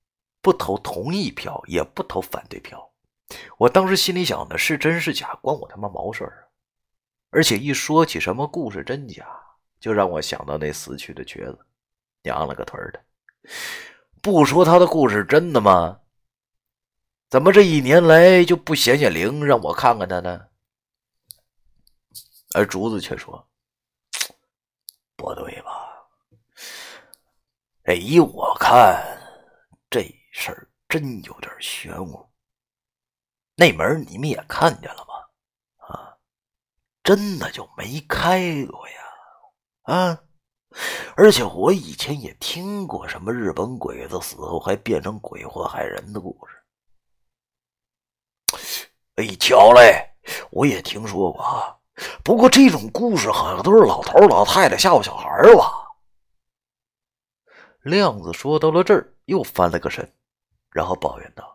[0.40, 2.88] 不投同意票，也不投反对票。
[3.58, 6.40] 我当时心里想的是真是假，关我他妈毛事儿啊！
[7.30, 9.26] 而且一说起什么故事真假，
[9.80, 11.58] 就让我想到那死去的瘸子，
[12.22, 13.02] 娘了个腿的！
[14.22, 16.00] 不说他的故事真的吗？
[17.28, 20.48] 怎么这一年来就不显显灵，让我看看他呢？
[22.54, 23.48] 而竹子却说
[25.16, 26.06] ：“不对吧？
[27.84, 29.02] 哎依我看，
[29.90, 32.24] 这事儿真有点玄乎。
[33.56, 35.30] 那门你们也看见了吧？
[35.86, 36.16] 啊，
[37.02, 38.94] 真的就没开过呀！
[39.82, 40.20] 啊，
[41.16, 46.56] 而且我以前也听过什么日本鬼子死后还变成鬼祸害人的故事。”
[49.16, 50.10] 哎，巧嘞！
[50.50, 51.76] 我也听说过啊，
[52.24, 55.70] 不过这种故事好像都是老头老太太吓唬小孩吧？
[57.82, 60.10] 亮子说到了这儿，又翻了个身，
[60.70, 61.53] 然后抱怨道：“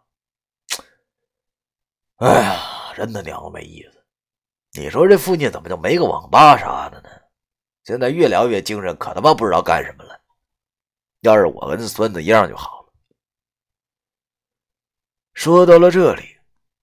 [2.19, 4.03] 哎呀，真他娘的没意思！
[4.79, 7.09] 你说这附近怎么就没个网吧啥的呢？
[7.83, 10.19] 现在越聊越精神，可他妈不知道干什么了。
[11.21, 12.93] 要是我跟孙子一样就好了。”
[15.33, 16.37] 说到了这里。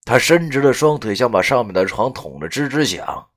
[0.08, 3.28] 他伸直了双腿，想把上面的床捅得吱吱响，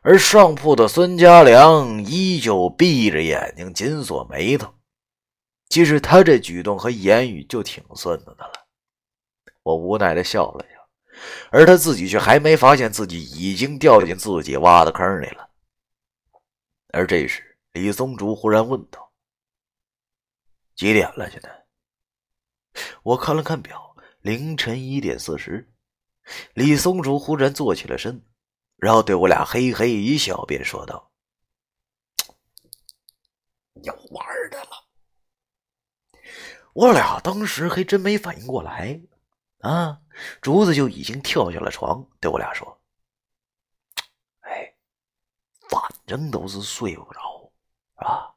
[0.00, 4.72] 而上铺的孙家良依旧闭着眼睛，紧锁眉头。
[5.68, 8.52] 其实他这举动和言语就挺孙子的了。
[9.62, 10.77] 我无奈的笑了笑，
[11.50, 15.48] 而他自己却还没发现自己已经掉进自己挖的坑里了。
[16.92, 19.12] 而这时，李松竹忽然问道
[20.74, 21.30] ：“几点了？
[21.30, 21.66] 现在？”
[23.02, 25.70] 我看了看表，凌晨一点四十。
[26.54, 28.22] 李松竹忽然坐起了身，
[28.76, 31.10] 然后对我俩嘿嘿一笑，便说道
[33.82, 34.84] ：“有玩的了。”
[36.74, 39.00] 我俩当时还真没反应过来，
[39.58, 40.00] 啊，
[40.40, 42.80] 竹子就已经跳下了床，对我俩说
[44.40, 44.74] ：“哎，
[45.68, 47.52] 反正都是睡不着，
[47.96, 48.34] 啊，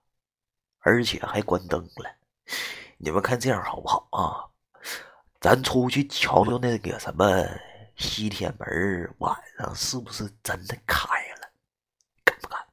[0.80, 2.16] 而且还关灯了，
[2.98, 4.50] 你们看这样好不好啊？
[5.40, 7.26] 咱出去瞧瞧那个什么。”
[7.98, 11.06] 西天门晚上是不是真的开
[11.36, 11.52] 了？
[12.24, 12.68] 敢不敢？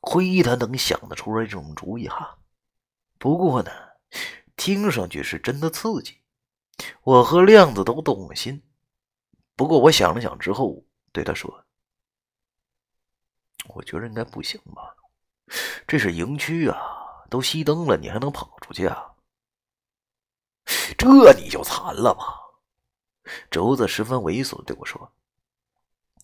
[0.00, 2.38] 亏他能想得出来这种主意哈！
[3.18, 3.72] 不过呢，
[4.56, 6.18] 听上去是真的刺激。
[7.02, 8.62] 我和亮子都动了心。
[9.56, 11.64] 不过我想了想之后，对他说
[13.68, 14.94] ：“我觉得应该不行吧？
[15.86, 16.76] 这是营区啊，
[17.30, 19.12] 都熄灯了，你还能跑出去啊？”
[20.98, 22.40] 这你就惨了吧？
[23.50, 25.12] 轴子十分猥琐的对我说：“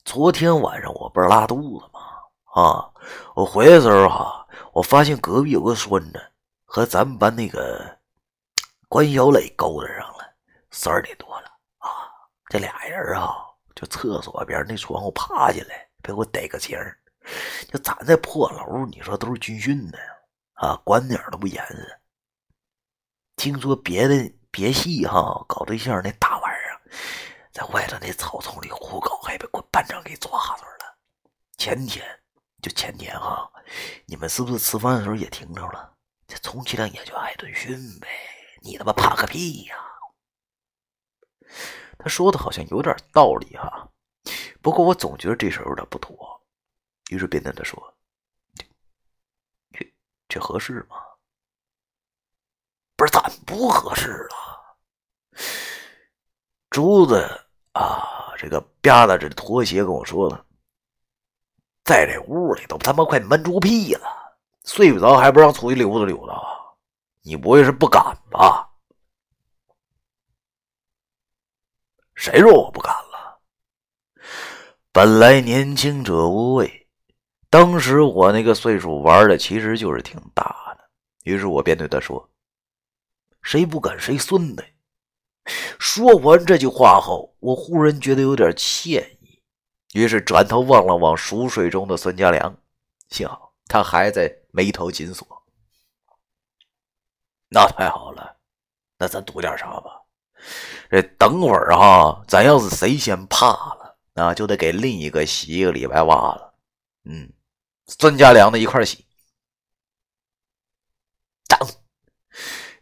[0.05, 2.01] 昨天晚上我不是拉肚子吗？
[2.53, 2.93] 啊，
[3.37, 6.33] 我回来的时候哈，我发现隔壁有个孙子
[6.73, 7.99] 和咱们班那个
[8.89, 10.33] 关小磊勾搭上了。
[10.71, 11.49] 十二点多了
[11.79, 11.89] 啊，
[12.47, 13.35] 这俩人啊，
[13.75, 16.97] 就厕所边那窗户爬进来，被我逮个儿
[17.69, 19.99] 就咱这破楼，你说都是军训的
[20.53, 22.01] 啊，管点都不严实。”
[23.35, 26.81] 听说别的别系哈搞对象那大晚上，
[27.51, 30.97] 在外头那草丛里胡搞，还被我班长给抓住了。
[31.59, 32.07] 前天
[32.63, 33.51] 就前天哈，
[34.07, 35.97] 你们是不是吃饭的时候也听着了？
[36.31, 38.09] 这充其量也就挨顿训呗，
[38.63, 39.77] 你他妈怕个屁呀！
[41.99, 43.91] 他说的好像有点道理哈，
[44.63, 46.41] 不过我总觉得这事有点不妥，
[47.11, 47.95] 于是便对他说
[49.75, 49.93] ：“这
[50.29, 50.97] 这合适吗？”
[52.97, 54.77] 不是，咋不合适了？
[56.71, 57.17] 珠子
[57.73, 60.47] 啊，这个吧嗒着拖鞋跟我说了，
[61.85, 64.20] 在这屋里都他妈快闷出屁了，
[64.73, 66.41] 睡不着还不让出去溜达溜达？
[67.23, 68.71] 你不会是不敢吧？
[72.15, 73.41] 谁说我不敢了？
[74.93, 76.87] 本来年轻者无畏，
[77.51, 80.45] 当时我那个岁数玩的其实就是挺大
[80.79, 80.89] 的，
[81.25, 82.31] 于是我便对他说。
[83.43, 84.65] 谁不敢谁孙子！
[85.81, 89.43] 说完这句话后，我忽然觉得有点歉意，
[89.95, 92.57] 于是转头望了望熟睡中的孙家良，
[93.09, 95.25] 幸好他还在眉头紧锁。
[97.49, 98.37] 那太好了，
[98.99, 100.03] 那咱赌点啥吧？
[100.91, 106.43] 这等会儿哈，咱要是谁先怕了，那就得给另一个洗一个礼拜袜子。
[107.05, 107.33] 嗯，
[107.87, 109.07] 孙家良的一块洗。
[111.47, 111.59] 等。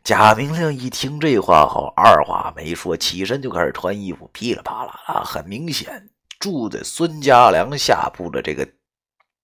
[0.03, 5.23] 贾明亮一听这话后，二话没说，起身就开始穿衣服，噼里啪啦啊！
[5.23, 6.09] 很明显，
[6.39, 8.67] 住在孙家良下铺的这个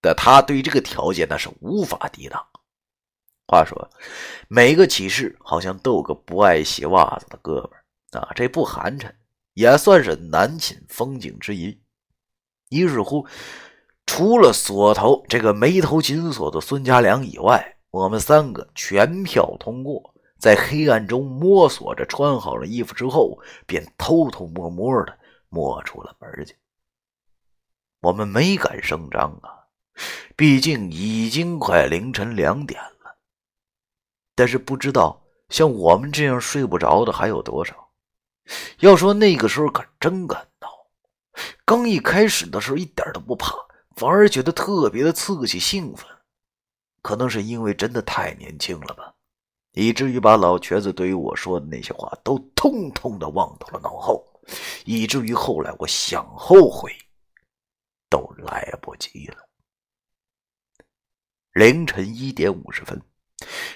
[0.04, 2.46] 但他，对这个条件那是无法抵挡。
[3.46, 3.90] 话说，
[4.48, 9.10] 每个寝室好像都有个不爱洗袜子的哥们儿啊，这不寒碜，
[9.54, 11.80] 也算是南寝风景之一。
[12.68, 13.26] 于是乎，
[14.04, 20.12] 除了锁头这个眉头紧锁的孙家良以外，我们三个全票通过。
[20.36, 26.54] 在黑暗中摸索着，穿好了衣服之后，便偷偷摸摸的摸出了门去。
[28.02, 29.63] 我们没敢声张啊，
[30.36, 33.16] 毕竟已经快凌晨两点了。
[34.34, 37.90] 但是不知道像我们这样睡不着的还有多少。
[38.80, 40.68] 要说那个时候可真敢闹，
[41.64, 43.54] 刚一开始的时候一点都不怕，
[43.96, 46.06] 反而觉得特别的刺激兴奋。
[47.00, 49.14] 可能是因为真的太年轻了吧。
[49.72, 54.24] 以至于把老瘸子对于我说的那些话都通通的忘到了脑后，
[54.84, 56.92] 以至于后来我想后悔
[58.08, 59.43] 都来不及了。
[61.54, 63.00] 凌晨一点五十分，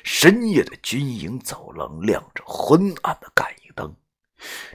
[0.03, 3.95] 深夜的军营走廊亮着昏暗的感应灯，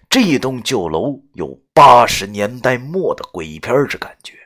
[0.10, 4.40] 这栋旧楼有八十年代末的鬼片之感觉。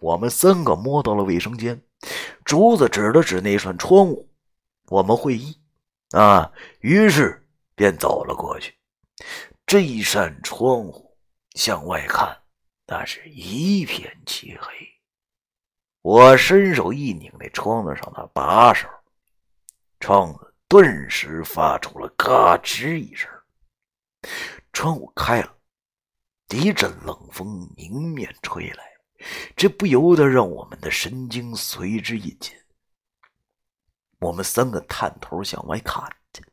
[0.00, 1.80] 我们三个摸到了卫生间，
[2.44, 4.28] 竹子指了指那扇窗户，
[4.88, 5.56] 我们会意。
[6.10, 8.74] 啊，于是便走了过去。
[9.64, 11.16] 这一扇窗户
[11.54, 12.36] 向外看，
[12.88, 14.95] 那是一片漆黑。
[16.06, 18.88] 我伸手一拧那窗子上的把手，
[19.98, 23.28] 窗子顿时发出了嘎吱一声，
[24.72, 25.58] 窗户开了，
[26.50, 28.84] 一阵冷风迎面吹来，
[29.56, 32.56] 这不由得让我们的神经随之一紧。
[34.20, 36.00] 我们三个探头向外看
[36.32, 36.44] 去，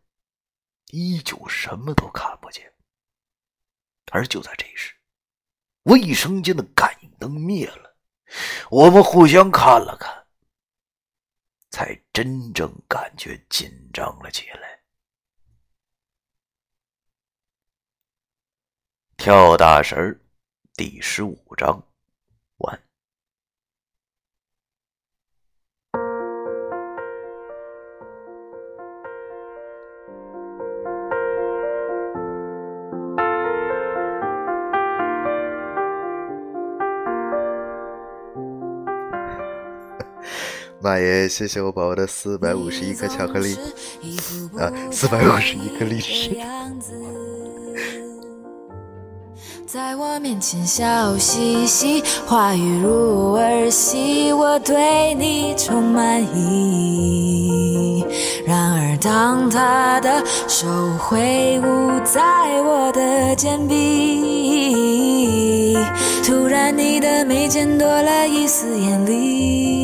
[0.87, 2.73] 依旧什么都看不见。
[4.11, 4.95] 而就在这时，
[5.83, 7.92] 卫生间的感应灯灭了，
[8.69, 10.25] 我们互相看了看，
[11.69, 14.81] 才真正感觉紧张了起来。
[19.17, 20.19] 跳大神
[20.73, 21.81] 第十五章
[40.83, 41.29] 妈耶！
[41.29, 43.55] 谢谢我宝宝的四百五十一颗巧克力
[44.57, 46.35] 啊，四百五十一颗荔枝。
[49.65, 58.05] 在我面前笑嘻嘻，话语如儿戏，我对你充满意。
[58.45, 60.67] 然而当他的手
[60.99, 62.21] 挥舞在
[62.61, 64.17] 我的肩臂，
[66.25, 69.82] 突然你的眉间多了一丝艳丽。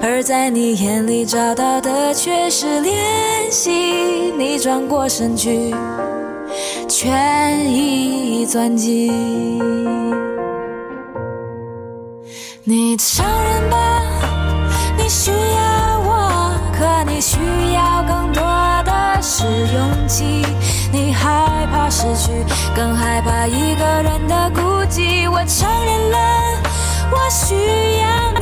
[0.00, 3.70] 而在你眼里找到的却是怜惜，
[4.38, 5.74] 你转过身去，
[6.88, 9.12] 全已钻进。
[12.62, 14.02] 你承认吧，
[14.96, 17.38] 你需要我，可你需
[17.74, 18.42] 要更多
[18.84, 20.46] 的是勇气。
[20.92, 22.30] 你害怕失去，
[22.74, 25.28] 更害怕一个人的孤寂。
[25.30, 26.18] 我承认了，
[27.10, 27.54] 我需
[28.00, 28.37] 要。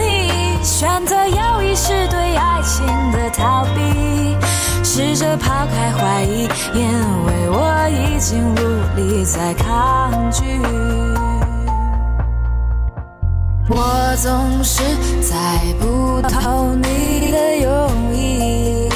[0.79, 4.37] 选择犹豫是对爱情的逃避，
[4.85, 6.43] 试着抛开怀疑，
[6.75, 6.87] 因
[7.25, 8.59] 为我已经无
[8.95, 10.45] 力再抗拒。
[13.71, 14.83] 我总是
[15.23, 18.91] 猜不透你的用意，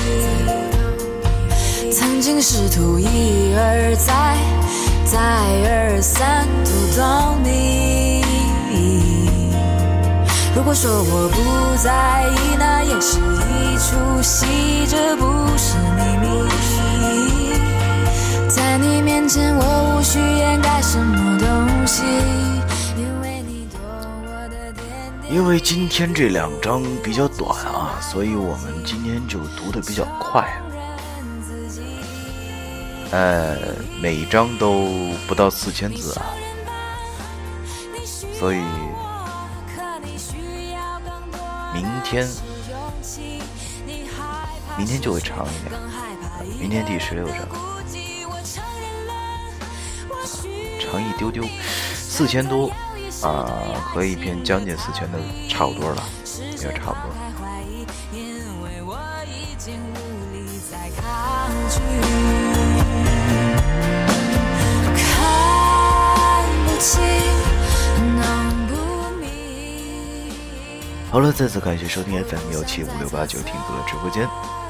[1.90, 4.36] 曾经试图一而再、
[5.06, 5.18] 再
[5.66, 7.99] 而三读懂你。
[10.60, 15.24] 如果说我不在意，那也是一出戏，这不
[15.56, 16.26] 是秘密。
[18.46, 22.02] 在你面前，我无需掩盖什么东西，
[22.94, 23.80] 因为你懂
[24.22, 24.84] 我的点
[25.22, 25.34] 点。
[25.34, 30.42] 因为今天这两章比较短啊，所以我们今天就读的比较快。
[30.42, 30.60] 啊
[33.12, 33.56] 呃，
[34.02, 34.90] 每一章都
[35.26, 36.26] 不到四千字啊，
[38.38, 38.60] 所以
[42.02, 42.28] 天，
[44.76, 45.80] 明天就会长一点。
[46.58, 47.36] 明天第十六章，
[50.80, 51.44] 长一丢丢，
[51.94, 52.70] 四千多
[53.22, 53.48] 啊，
[53.84, 56.02] 和一篇将近四千的差不多了，
[56.38, 57.10] 也差不多。
[71.10, 74.28] 好了，再次感谢收听 FM 幺七五六八九听歌的直播间，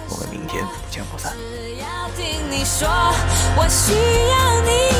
[0.08, 1.34] 我们明天不见不散。
[1.36, 2.88] 只要听你说，
[3.56, 4.99] 我需要你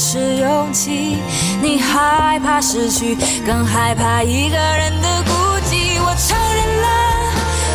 [0.00, 1.18] 是勇气。
[1.60, 5.32] 你害怕失去，更害怕一个人的孤
[5.66, 5.98] 寂。
[6.00, 6.88] 我承认了，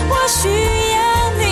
[0.08, 0.48] 我需
[0.96, 1.04] 要
[1.38, 1.44] 你。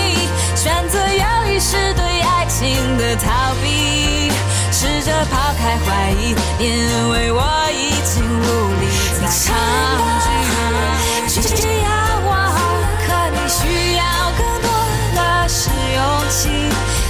[0.55, 4.31] 选择犹豫是对爱情的逃避，
[4.71, 7.43] 试着抛开怀疑，因为我
[7.73, 8.87] 已经无力
[9.19, 9.51] 再抗
[10.23, 11.41] 拒。
[11.41, 11.91] 需要
[12.23, 12.31] 我，
[13.05, 13.59] 可你需
[13.97, 14.03] 要
[14.39, 14.71] 更多
[15.17, 15.19] 的
[15.49, 15.99] 是勇
[16.29, 16.39] 气。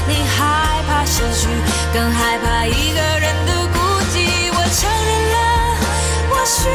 [0.07, 1.47] 你害怕失去，
[1.93, 3.40] 更害怕一个人。
[4.81, 5.35] 承认了，
[6.31, 6.67] 我需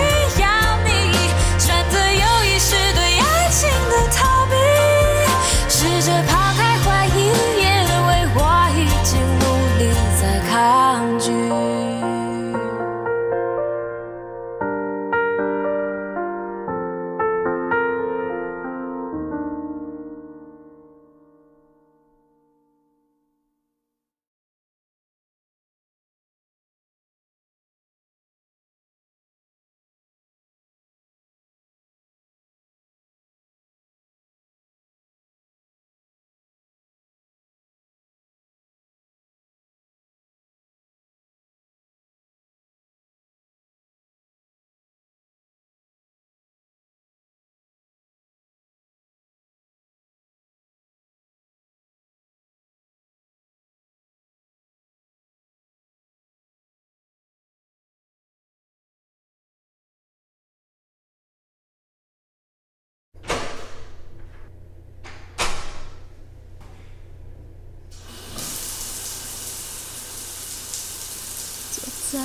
[72.13, 72.19] 在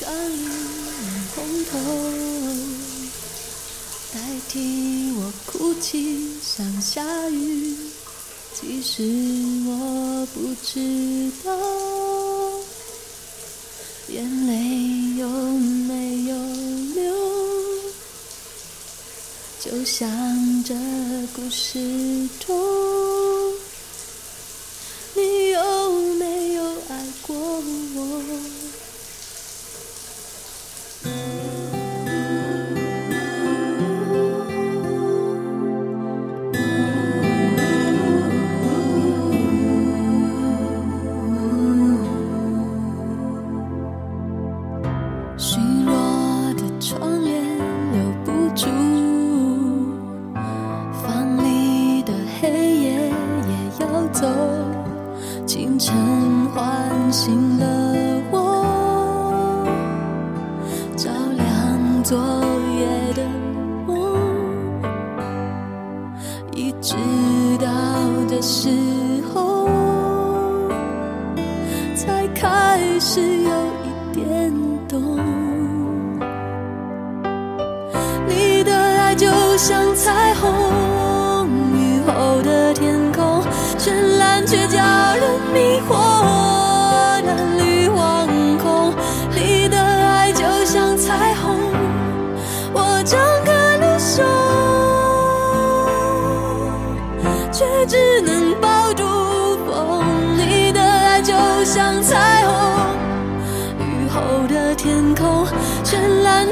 [0.00, 0.46] 甘霖
[1.34, 1.72] 红透，
[4.12, 7.76] 代替我哭泣像下雨。
[8.54, 9.02] 其实
[9.66, 11.50] 我不知道，
[14.08, 16.36] 眼泪有没有
[16.94, 17.12] 流，
[19.60, 20.08] 就像
[20.64, 20.72] 这
[21.34, 22.54] 故事中，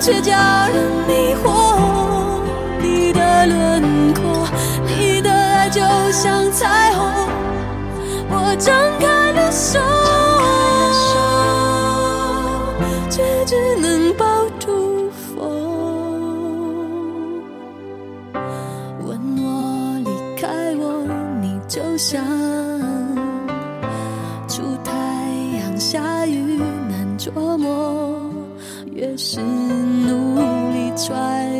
[0.02, 1.46] 却叫人迷惑。
[2.80, 4.48] 你的轮廓，
[4.84, 5.80] 你的爱就
[6.10, 7.06] 像彩虹，
[8.28, 9.78] 我张开了手，
[13.08, 14.26] 却只能抱
[14.58, 15.38] 住风。
[19.06, 20.48] 问我离开
[20.80, 21.06] 我，
[21.40, 22.20] 你就像
[31.02, 31.51] 力揣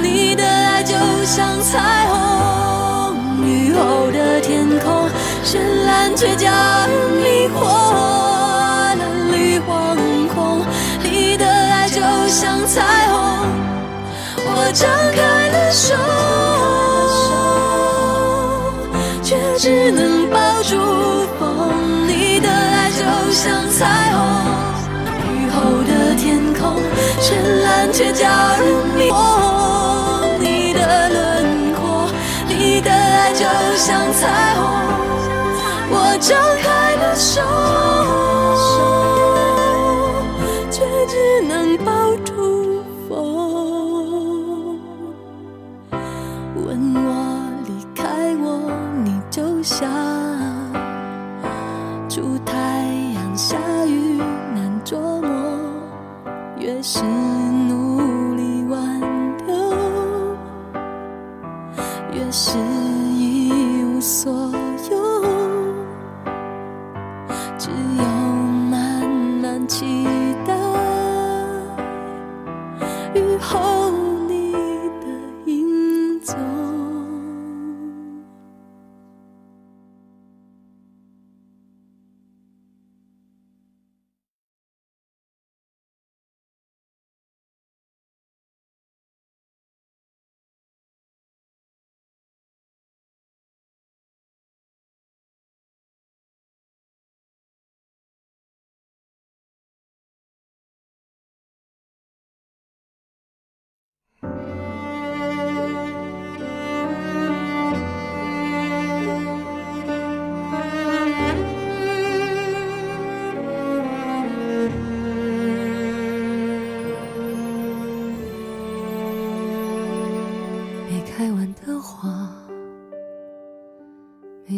[0.00, 0.94] 你的爱就
[1.24, 5.08] 像彩虹，雨后的天空，
[5.44, 6.90] 绚烂却叫人
[7.22, 7.56] 迷惑，
[8.96, 9.00] 蓝
[9.32, 9.96] 绿惶
[10.34, 10.62] 恐。
[11.02, 13.16] 你的爱就像彩虹，
[14.44, 15.94] 我张开了手，
[19.22, 20.76] 却只能抱住
[21.38, 21.46] 风。
[22.06, 23.02] 你的爱就
[23.32, 24.17] 像彩虹。
[27.28, 28.26] 绚烂却叫
[28.56, 28.64] 人
[28.96, 29.14] 迷惑。
[30.40, 32.08] 你的轮廓，
[32.48, 33.44] 你的爱就
[33.76, 34.64] 像彩虹，
[35.90, 37.42] 我张开了手，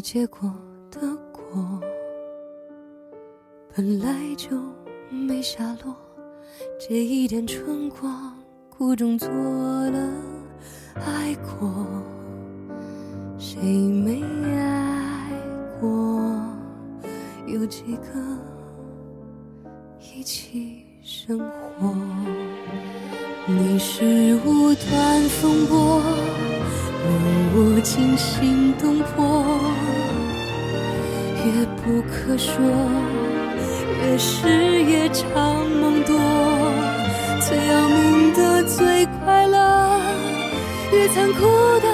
[0.01, 0.51] 结果
[0.90, 1.80] 的果，
[3.74, 4.51] 本来就
[5.11, 5.94] 没下落。
[6.78, 8.34] 这一点春光，
[8.70, 9.98] 苦中作乐，
[10.94, 11.86] 爱过，
[13.38, 14.22] 谁没
[14.57, 15.30] 爱
[15.80, 15.88] 过？
[17.46, 18.20] 有几个
[20.14, 21.94] 一起生活？
[23.46, 26.01] 你是无端风波，
[27.03, 27.12] 令
[27.55, 29.49] 我惊心动魄，
[31.45, 32.55] 越不可说
[34.03, 34.47] 越是
[34.84, 36.14] 夜长梦多
[37.41, 40.01] 最要命的最快乐
[40.93, 41.41] 越残酷
[41.80, 41.89] 的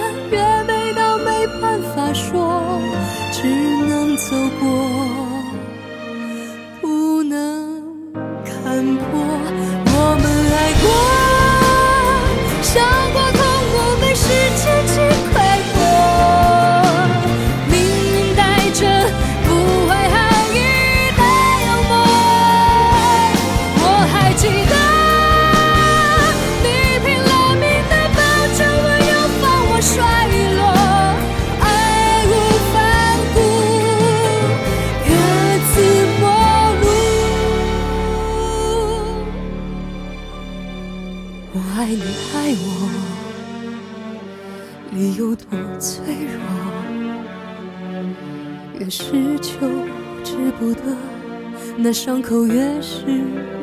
[51.78, 53.04] 那伤口越是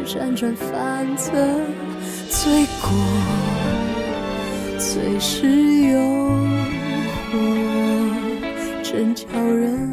[0.06, 1.32] 辗转反侧
[2.30, 2.92] 罪过
[4.78, 6.00] 随时诱
[7.32, 7.38] 惑
[8.84, 9.93] 真叫人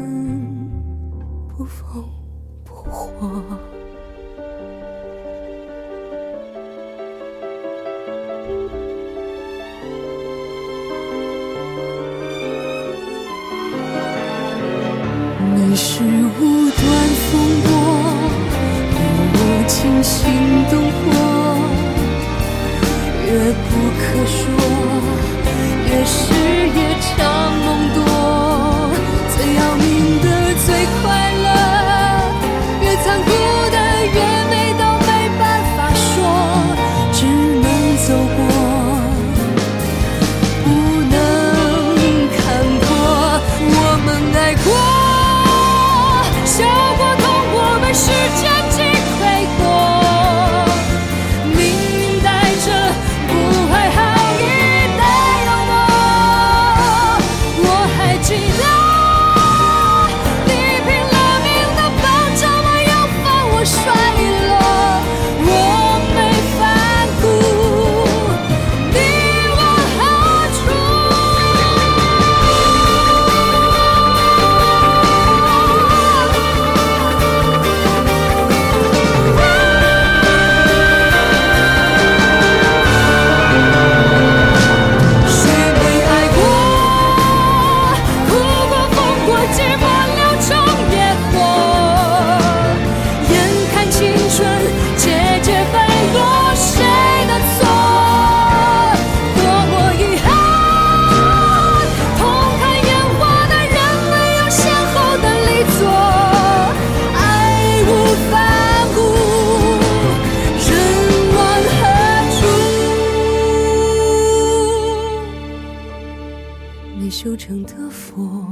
[117.63, 118.45] 的佛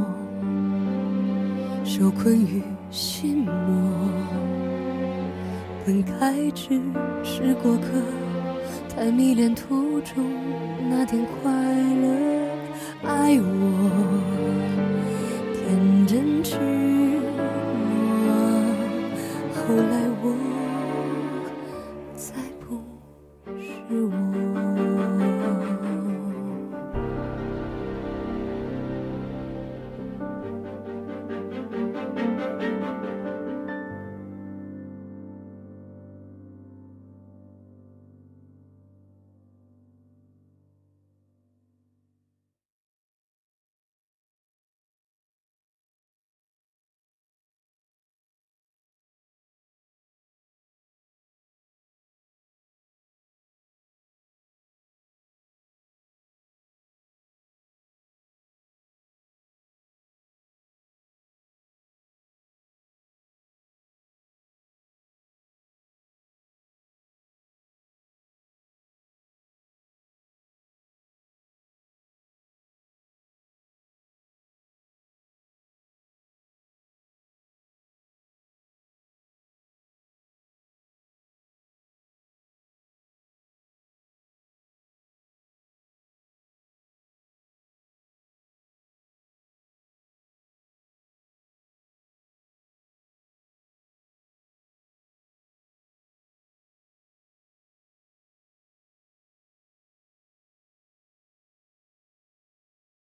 [1.84, 4.10] 受困于心魔，
[5.86, 6.80] 本该只
[7.24, 7.88] 是过客，
[8.95, 10.24] 太迷恋途中
[10.89, 12.08] 那点快乐，
[13.04, 13.43] 爱我
[15.54, 16.58] 天真痴
[18.28, 18.32] 妄，
[19.56, 20.09] 后来。